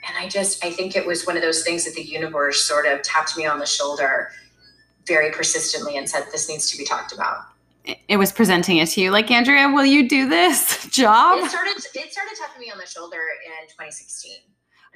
and 0.08 0.17
I 0.17 0.27
just, 0.29 0.63
I 0.63 0.69
think 0.69 0.95
it 0.95 1.05
was 1.05 1.25
one 1.25 1.36
of 1.36 1.41
those 1.41 1.63
things 1.63 1.86
that 1.86 1.95
the 1.95 2.03
universe 2.03 2.63
sort 2.63 2.86
of 2.86 3.01
tapped 3.01 3.38
me 3.38 3.45
on 3.45 3.60
the 3.60 3.65
shoulder 3.65 4.29
very 5.08 5.31
persistently 5.31 5.97
and 5.97 6.10
said, 6.10 6.25
this 6.31 6.47
needs 6.47 6.69
to 6.71 6.77
be 6.77 6.86
talked 6.86 7.13
about. 7.13 7.39
It 8.08 8.17
was 8.17 8.31
presenting 8.31 8.77
it 8.77 8.88
to 8.89 9.01
you 9.01 9.12
like, 9.12 9.29
Andrea, 9.29 9.69
will 9.69 9.86
you 9.86 10.08
do 10.08 10.27
this 10.27 10.88
job? 10.91 11.43
It 11.43 11.49
started, 11.49 11.75
it 11.77 12.12
started 12.12 12.36
tapping 12.38 12.62
me 12.62 12.71
on 12.71 12.77
the 12.77 12.86
shoulder 12.86 13.17
in 13.45 13.67
2016. 13.67 14.34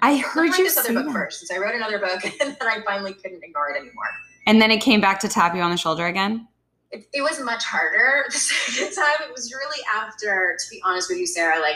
I 0.02 0.18
heard 0.18 0.58
you 0.58 0.64
this 0.64 0.78
other 0.78 0.94
book 0.94 1.08
that. 1.08 1.14
first. 1.14 1.40
Since 1.40 1.52
I 1.52 1.58
wrote 1.58 1.76
another 1.76 2.00
book, 2.00 2.24
and 2.42 2.56
then 2.60 2.68
I 2.68 2.82
finally 2.86 3.14
couldn't 3.14 3.44
ignore 3.44 3.70
it 3.72 3.78
anymore. 3.78 4.10
And 4.50 4.60
then 4.60 4.72
it 4.72 4.82
came 4.82 5.00
back 5.00 5.20
to 5.20 5.28
tap 5.28 5.54
you 5.54 5.62
on 5.62 5.70
the 5.70 5.78
shoulder 5.78 6.08
again. 6.08 6.48
It, 6.90 7.06
it 7.14 7.22
was 7.22 7.40
much 7.40 7.64
harder 7.64 8.26
the 8.30 8.36
second 8.36 8.96
time. 8.96 9.30
It 9.30 9.32
was 9.32 9.54
really 9.54 9.80
after, 9.96 10.58
to 10.58 10.70
be 10.72 10.82
honest 10.84 11.08
with 11.08 11.20
you, 11.20 11.28
Sarah. 11.28 11.62
Like 11.62 11.76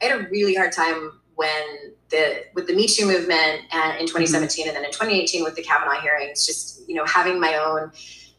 I 0.00 0.06
had 0.06 0.20
a 0.22 0.28
really 0.30 0.54
hard 0.54 0.72
time 0.72 1.20
when 1.34 1.92
the 2.08 2.44
with 2.54 2.66
the 2.66 2.74
Me 2.74 2.86
Too 2.86 3.04
movement 3.04 3.64
and 3.72 4.00
in 4.00 4.06
2017 4.06 4.64
mm-hmm. 4.64 4.68
and 4.68 4.74
then 4.74 4.84
in 4.86 4.90
2018 4.90 5.44
with 5.44 5.54
the 5.54 5.62
Kavanaugh 5.62 6.00
hearings, 6.00 6.46
just 6.46 6.88
you 6.88 6.94
know 6.94 7.04
having 7.04 7.38
my 7.38 7.56
own 7.56 7.92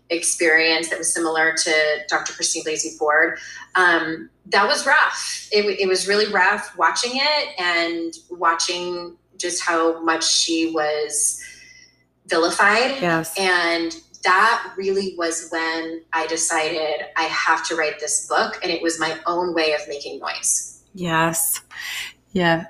experience 0.10 0.90
that 0.90 0.98
was 0.98 1.14
similar 1.14 1.54
to 1.54 1.72
Dr. 2.08 2.34
Christine 2.34 2.64
Blasey 2.64 2.98
Ford. 2.98 3.38
Um, 3.76 4.32
that 4.48 4.68
was 4.68 4.88
rough. 4.88 5.48
It, 5.52 5.80
it 5.80 5.88
was 5.88 6.08
really 6.08 6.32
rough 6.34 6.76
watching 6.76 7.12
it 7.14 7.60
and 7.60 8.16
watching 8.32 9.16
just 9.38 9.62
how 9.64 10.02
much 10.04 10.28
she 10.28 10.72
was 10.72 11.40
vilified. 12.28 13.02
Yes. 13.02 13.38
And 13.40 13.96
that 14.24 14.74
really 14.78 15.16
was 15.18 15.50
when 15.52 16.02
I 16.14 16.26
decided 16.28 17.06
I 17.16 17.24
have 17.24 17.66
to 17.68 17.76
write 17.76 18.00
this 18.00 18.28
book. 18.28 18.60
And 18.64 18.72
it 18.72 18.82
was 18.82 19.00
my 19.00 19.20
own 19.26 19.54
way 19.54 19.74
of 19.74 19.82
making 19.88 20.20
noise. 20.20 20.84
Yes. 20.94 21.62
Yeah. 22.32 22.66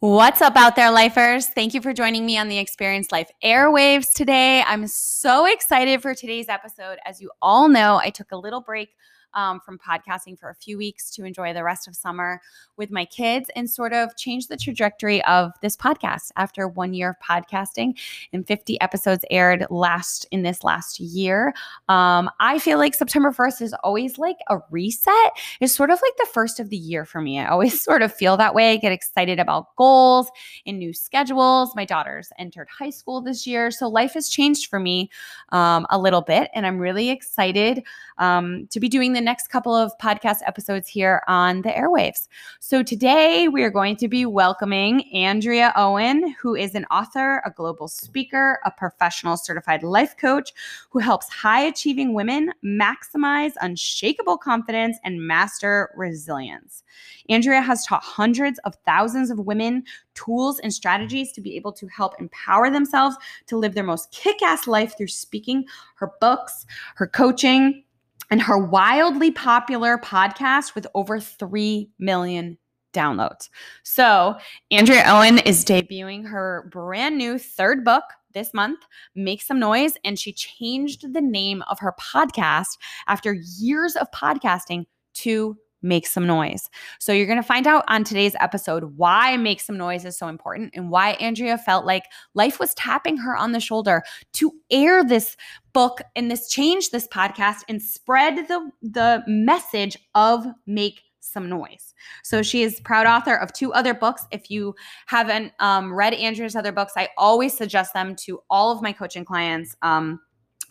What's 0.00 0.42
up 0.42 0.56
out 0.56 0.74
there, 0.74 0.90
lifers? 0.90 1.46
Thank 1.46 1.74
you 1.74 1.80
for 1.80 1.92
joining 1.92 2.26
me 2.26 2.36
on 2.36 2.48
the 2.48 2.58
Experience 2.58 3.12
Life 3.12 3.30
airwaves 3.44 4.12
today. 4.12 4.62
I'm 4.62 4.88
so 4.88 5.46
excited 5.46 6.02
for 6.02 6.12
today's 6.12 6.48
episode. 6.48 6.98
As 7.04 7.20
you 7.20 7.30
all 7.40 7.68
know, 7.68 8.00
I 8.02 8.10
took 8.10 8.32
a 8.32 8.36
little 8.36 8.60
break 8.60 8.96
um, 9.34 9.60
from 9.60 9.78
podcasting 9.78 10.38
for 10.38 10.50
a 10.50 10.54
few 10.54 10.78
weeks 10.78 11.10
to 11.12 11.24
enjoy 11.24 11.52
the 11.52 11.64
rest 11.64 11.88
of 11.88 11.94
summer 11.94 12.40
with 12.76 12.90
my 12.90 13.04
kids 13.04 13.50
and 13.56 13.68
sort 13.68 13.92
of 13.92 14.16
change 14.16 14.48
the 14.48 14.56
trajectory 14.56 15.24
of 15.24 15.52
this 15.62 15.76
podcast 15.76 16.30
after 16.36 16.68
one 16.68 16.94
year 16.94 17.10
of 17.10 17.16
podcasting 17.26 17.98
and 18.32 18.46
50 18.46 18.80
episodes 18.80 19.24
aired 19.30 19.66
last 19.70 20.26
in 20.30 20.42
this 20.42 20.64
last 20.64 21.00
year. 21.00 21.54
Um, 21.88 22.30
I 22.40 22.58
feel 22.58 22.78
like 22.78 22.94
September 22.94 23.32
1st 23.32 23.62
is 23.62 23.74
always 23.84 24.18
like 24.18 24.38
a 24.50 24.58
reset. 24.70 25.32
It's 25.60 25.74
sort 25.74 25.90
of 25.90 26.00
like 26.02 26.16
the 26.18 26.28
first 26.32 26.60
of 26.60 26.70
the 26.70 26.76
year 26.76 27.04
for 27.04 27.20
me. 27.20 27.38
I 27.38 27.46
always 27.46 27.80
sort 27.82 28.02
of 28.02 28.12
feel 28.12 28.36
that 28.36 28.54
way. 28.54 28.72
I 28.72 28.76
get 28.76 28.92
excited 28.92 29.38
about 29.38 29.74
goals 29.76 30.28
and 30.66 30.78
new 30.78 30.92
schedules. 30.92 31.74
My 31.74 31.84
daughter's 31.84 32.30
entered 32.38 32.68
high 32.68 32.90
school 32.90 33.20
this 33.20 33.46
year. 33.46 33.70
So 33.70 33.88
life 33.88 34.14
has 34.14 34.28
changed 34.28 34.68
for 34.68 34.78
me 34.78 35.10
um, 35.50 35.86
a 35.90 35.98
little 35.98 36.22
bit. 36.22 36.50
And 36.54 36.66
I'm 36.66 36.78
really 36.78 37.10
excited 37.10 37.82
um, 38.18 38.66
to 38.70 38.80
be 38.80 38.88
doing 38.88 39.12
the 39.12 39.20
next 39.22 39.48
couple 39.48 39.74
of 39.74 39.96
podcast 39.98 40.38
episodes 40.46 40.88
here 40.88 41.22
on 41.26 41.62
the 41.62 41.70
airwaves. 41.70 42.28
So 42.60 42.82
today 42.82 43.48
we 43.48 43.62
are 43.62 43.70
going 43.70 43.96
to 43.96 44.08
be 44.08 44.26
welcoming 44.26 45.10
Andrea 45.12 45.72
Owen, 45.76 46.34
who 46.40 46.54
is 46.54 46.74
an 46.74 46.84
author, 46.90 47.42
a 47.46 47.50
global 47.50 47.88
speaker, 47.88 48.58
a 48.64 48.70
professional 48.70 49.36
certified 49.36 49.82
life 49.82 50.16
coach 50.16 50.52
who 50.90 50.98
helps 50.98 51.28
high 51.28 51.62
achieving 51.62 52.14
women 52.14 52.52
maximize 52.64 53.52
unshakable 53.60 54.38
confidence 54.38 54.98
and 55.04 55.26
master 55.26 55.90
resilience. 55.96 56.82
Andrea 57.28 57.60
has 57.60 57.86
taught 57.86 58.02
hundreds 58.02 58.58
of 58.60 58.74
thousands 58.84 59.30
of 59.30 59.38
women 59.38 59.84
tools 60.14 60.58
and 60.58 60.72
strategies 60.72 61.32
to 61.32 61.40
be 61.40 61.56
able 61.56 61.72
to 61.72 61.86
help 61.88 62.20
empower 62.20 62.70
themselves 62.70 63.16
to 63.46 63.56
live 63.56 63.74
their 63.74 63.84
most 63.84 64.10
kick 64.10 64.42
ass 64.42 64.66
life 64.66 64.96
through 64.96 65.08
speaking, 65.08 65.64
her 65.96 66.10
books, 66.20 66.66
her 66.96 67.06
coaching, 67.06 67.84
and 68.32 68.40
her 68.40 68.56
wildly 68.56 69.30
popular 69.30 69.98
podcast 69.98 70.74
with 70.74 70.86
over 70.94 71.20
3 71.20 71.90
million 71.98 72.56
downloads. 72.94 73.50
So, 73.82 74.36
Andrea 74.70 75.04
Owen 75.06 75.38
is 75.40 75.66
debuting 75.66 76.26
her 76.26 76.66
brand 76.72 77.18
new 77.18 77.38
third 77.38 77.84
book 77.84 78.04
this 78.32 78.54
month, 78.54 78.80
Make 79.14 79.42
Some 79.42 79.58
Noise, 79.58 79.98
and 80.02 80.18
she 80.18 80.32
changed 80.32 81.12
the 81.12 81.20
name 81.20 81.62
of 81.68 81.78
her 81.80 81.94
podcast 82.00 82.78
after 83.06 83.34
years 83.34 83.96
of 83.96 84.10
podcasting 84.12 84.86
to 85.16 85.58
make 85.82 86.06
some 86.06 86.26
noise. 86.26 86.70
So 86.98 87.12
you're 87.12 87.26
going 87.26 87.36
to 87.36 87.42
find 87.42 87.66
out 87.66 87.84
on 87.88 88.04
today's 88.04 88.34
episode 88.40 88.96
why 88.96 89.36
make 89.36 89.60
some 89.60 89.76
noise 89.76 90.04
is 90.04 90.16
so 90.16 90.28
important 90.28 90.72
and 90.74 90.90
why 90.90 91.10
Andrea 91.12 91.58
felt 91.58 91.84
like 91.84 92.04
life 92.34 92.58
was 92.58 92.74
tapping 92.74 93.16
her 93.18 93.36
on 93.36 93.52
the 93.52 93.60
shoulder 93.60 94.02
to 94.34 94.52
air 94.70 95.04
this 95.04 95.36
book 95.72 96.00
and 96.16 96.30
this 96.30 96.48
change 96.48 96.90
this 96.90 97.08
podcast 97.08 97.60
and 97.68 97.80
spread 97.80 98.48
the 98.48 98.70
the 98.82 99.22
message 99.26 99.96
of 100.14 100.46
make 100.66 101.02
some 101.22 101.48
noise. 101.48 101.94
So 102.22 102.42
she 102.42 102.62
is 102.62 102.80
proud 102.80 103.06
author 103.06 103.36
of 103.36 103.52
two 103.52 103.72
other 103.72 103.94
books. 103.94 104.26
If 104.32 104.50
you 104.50 104.74
haven't 105.06 105.52
um, 105.60 105.92
read 105.94 106.14
Andrea's 106.14 106.56
other 106.56 106.72
books, 106.72 106.92
I 106.96 107.08
always 107.16 107.56
suggest 107.56 107.94
them 107.94 108.14
to 108.16 108.42
all 108.50 108.72
of 108.72 108.82
my 108.82 108.92
coaching 108.92 109.24
clients. 109.24 109.76
Um, 109.82 110.20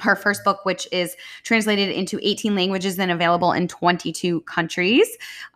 her 0.01 0.15
first 0.15 0.43
book, 0.43 0.63
which 0.63 0.87
is 0.91 1.15
translated 1.43 1.89
into 1.89 2.19
18 2.21 2.55
languages 2.55 2.99
and 2.99 3.11
available 3.11 3.51
in 3.51 3.67
22 3.67 4.41
countries. 4.41 5.07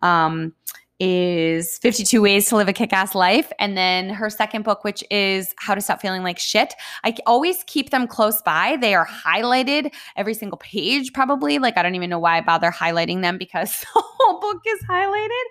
Um, 0.01 0.53
is 0.99 1.77
52 1.79 2.21
Ways 2.21 2.47
to 2.47 2.55
Live 2.55 2.69
a 2.69 2.73
Kick 2.73 2.93
Ass 2.93 3.15
Life. 3.15 3.51
And 3.59 3.75
then 3.75 4.09
her 4.09 4.29
second 4.29 4.63
book, 4.63 4.83
which 4.83 5.03
is 5.11 5.53
How 5.57 5.75
to 5.75 5.81
Stop 5.81 6.01
Feeling 6.01 6.23
Like 6.23 6.39
Shit. 6.39 6.73
I 7.03 7.15
always 7.25 7.63
keep 7.67 7.89
them 7.89 8.07
close 8.07 8.41
by. 8.41 8.77
They 8.79 8.95
are 8.95 9.05
highlighted 9.05 9.93
every 10.15 10.33
single 10.33 10.57
page, 10.57 11.11
probably. 11.11 11.59
Like, 11.59 11.77
I 11.77 11.83
don't 11.83 11.95
even 11.95 12.09
know 12.09 12.19
why 12.19 12.37
I 12.37 12.41
bother 12.41 12.71
highlighting 12.71 13.21
them 13.21 13.37
because 13.37 13.79
the 13.93 14.01
whole 14.03 14.39
book 14.39 14.61
is 14.65 14.81
highlighted. 14.89 15.43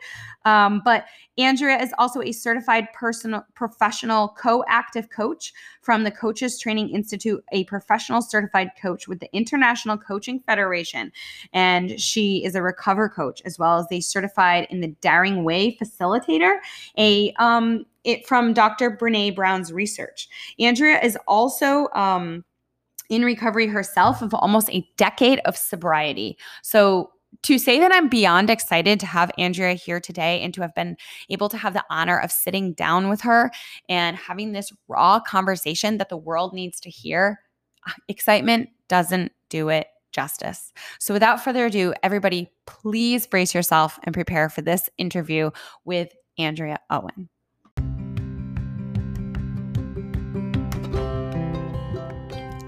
Um, 0.45 0.83
but 0.85 1.07
Andrea 1.39 1.81
is 1.81 1.93
also 1.99 2.21
a 2.21 2.33
certified 2.33 2.87
personal 2.93 3.45
professional 3.55 4.29
co-active 4.39 5.11
coach 5.11 5.53
from 5.81 6.05
the 6.05 6.11
Coaches 6.11 6.59
Training 6.59 6.91
Institute, 6.91 7.43
a 7.53 7.65
professional 7.65 8.23
certified 8.23 8.71
coach 8.81 9.09
with 9.09 9.21
the 9.21 9.35
International 9.35 9.97
Coaching 9.97 10.41
Federation, 10.41 11.11
and 11.53 11.99
she 12.01 12.45
is 12.45 12.55
a 12.55 12.63
recover 12.63 13.09
coach 13.09 13.43
as 13.45 13.59
well 13.59 13.79
as 13.79 13.87
a 13.91 14.01
certified 14.01 14.67
in 14.71 14.81
the 14.81 14.95
Daring 15.01 15.45
Way 15.45 15.77
facilitator. 15.77 16.59
A 16.99 17.33
um, 17.35 17.87
it 18.05 18.27
from 18.27 18.53
Dr. 18.53 18.91
Brene 18.91 19.35
Brown's 19.35 19.73
research. 19.73 20.29
Andrea 20.59 21.01
is 21.03 21.17
also 21.27 21.89
um, 21.95 22.45
in 23.09 23.25
recovery 23.25 23.67
herself 23.67 24.23
of 24.23 24.35
almost 24.35 24.71
a 24.71 24.87
decade 24.97 25.41
of 25.47 25.57
sobriety. 25.57 26.37
So 26.63 27.11
to 27.43 27.59
say 27.59 27.79
that 27.81 27.93
I'm 27.93 28.09
beyond 28.09 28.51
excited 28.51 29.01
to 29.01 29.07
have 29.07 29.31
Andrea 29.39 29.75
here 29.75 30.01
today 30.01 30.41
and 30.43 30.53
to 30.55 30.63
have 30.63 30.75
been 30.75 30.97
able 31.31 31.49
to 31.49 31.57
have 31.57 31.75
the 31.75 31.85
honor 31.91 32.19
of 32.19 32.33
sitting 32.33 32.73
down 32.73 33.09
with 33.09 33.23
her 33.23 33.51
and 33.89 34.17
having 34.17 34.53
this 34.53 34.73
raw 34.89 35.21
conversation 35.21 35.99
that 35.99 36.09
the 36.09 36.17
world 36.17 36.53
needs 36.53 36.81
to 36.81 36.91
hear, 36.91 37.41
uh, 37.87 37.93
excitement 38.09 38.71
doesn't 38.89 39.33
do 39.49 39.69
it 39.69 39.89
justice. 40.13 40.73
So, 41.01 41.13
without 41.13 41.43
further 41.43 41.67
ado, 41.67 41.93
everybody, 42.03 42.49
please 42.67 43.27
brace 43.27 43.55
yourself 43.55 43.99
and 44.05 44.15
prepare 44.15 44.49
for 44.49 44.63
this 44.63 44.89
interview 44.97 45.51
with 45.85 46.15
Andrea 46.39 46.79
Owen. 46.91 47.29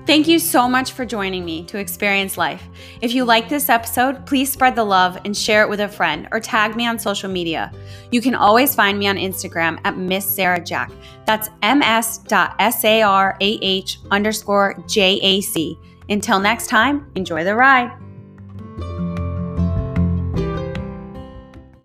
Thank 0.07 0.29
you 0.29 0.39
so 0.39 0.69
much 0.69 0.93
for 0.93 1.05
joining 1.05 1.45
me 1.45 1.65
to 1.65 1.79
experience 1.79 2.39
life. 2.39 2.63
If 3.01 3.13
you 3.13 3.25
like 3.25 3.49
this 3.49 3.69
episode, 3.69 4.25
please 4.25 4.53
spread 4.53 4.77
the 4.77 4.85
love 4.85 5.19
and 5.25 5.37
share 5.37 5.63
it 5.63 5.69
with 5.69 5.81
a 5.81 5.89
friend 5.89 6.29
or 6.31 6.39
tag 6.39 6.77
me 6.77 6.87
on 6.87 6.97
social 6.97 7.29
media. 7.29 7.73
You 8.13 8.21
can 8.21 8.37
always 8.37 8.73
find 8.73 9.01
me 9.01 9.09
on 9.09 9.17
Instagram 9.17 9.81
at 9.85 9.99
Miss 9.99 10.25
Sarah 10.25 10.63
Jack. 10.65 10.93
That's 11.25 11.51
ms.sarah 11.61 13.37
underscore 14.13 14.85
jac. 14.87 15.77
Until 16.09 16.39
next 16.39 16.69
time, 16.69 17.11
enjoy 17.17 17.43
the 17.43 17.57
ride. 17.57 18.06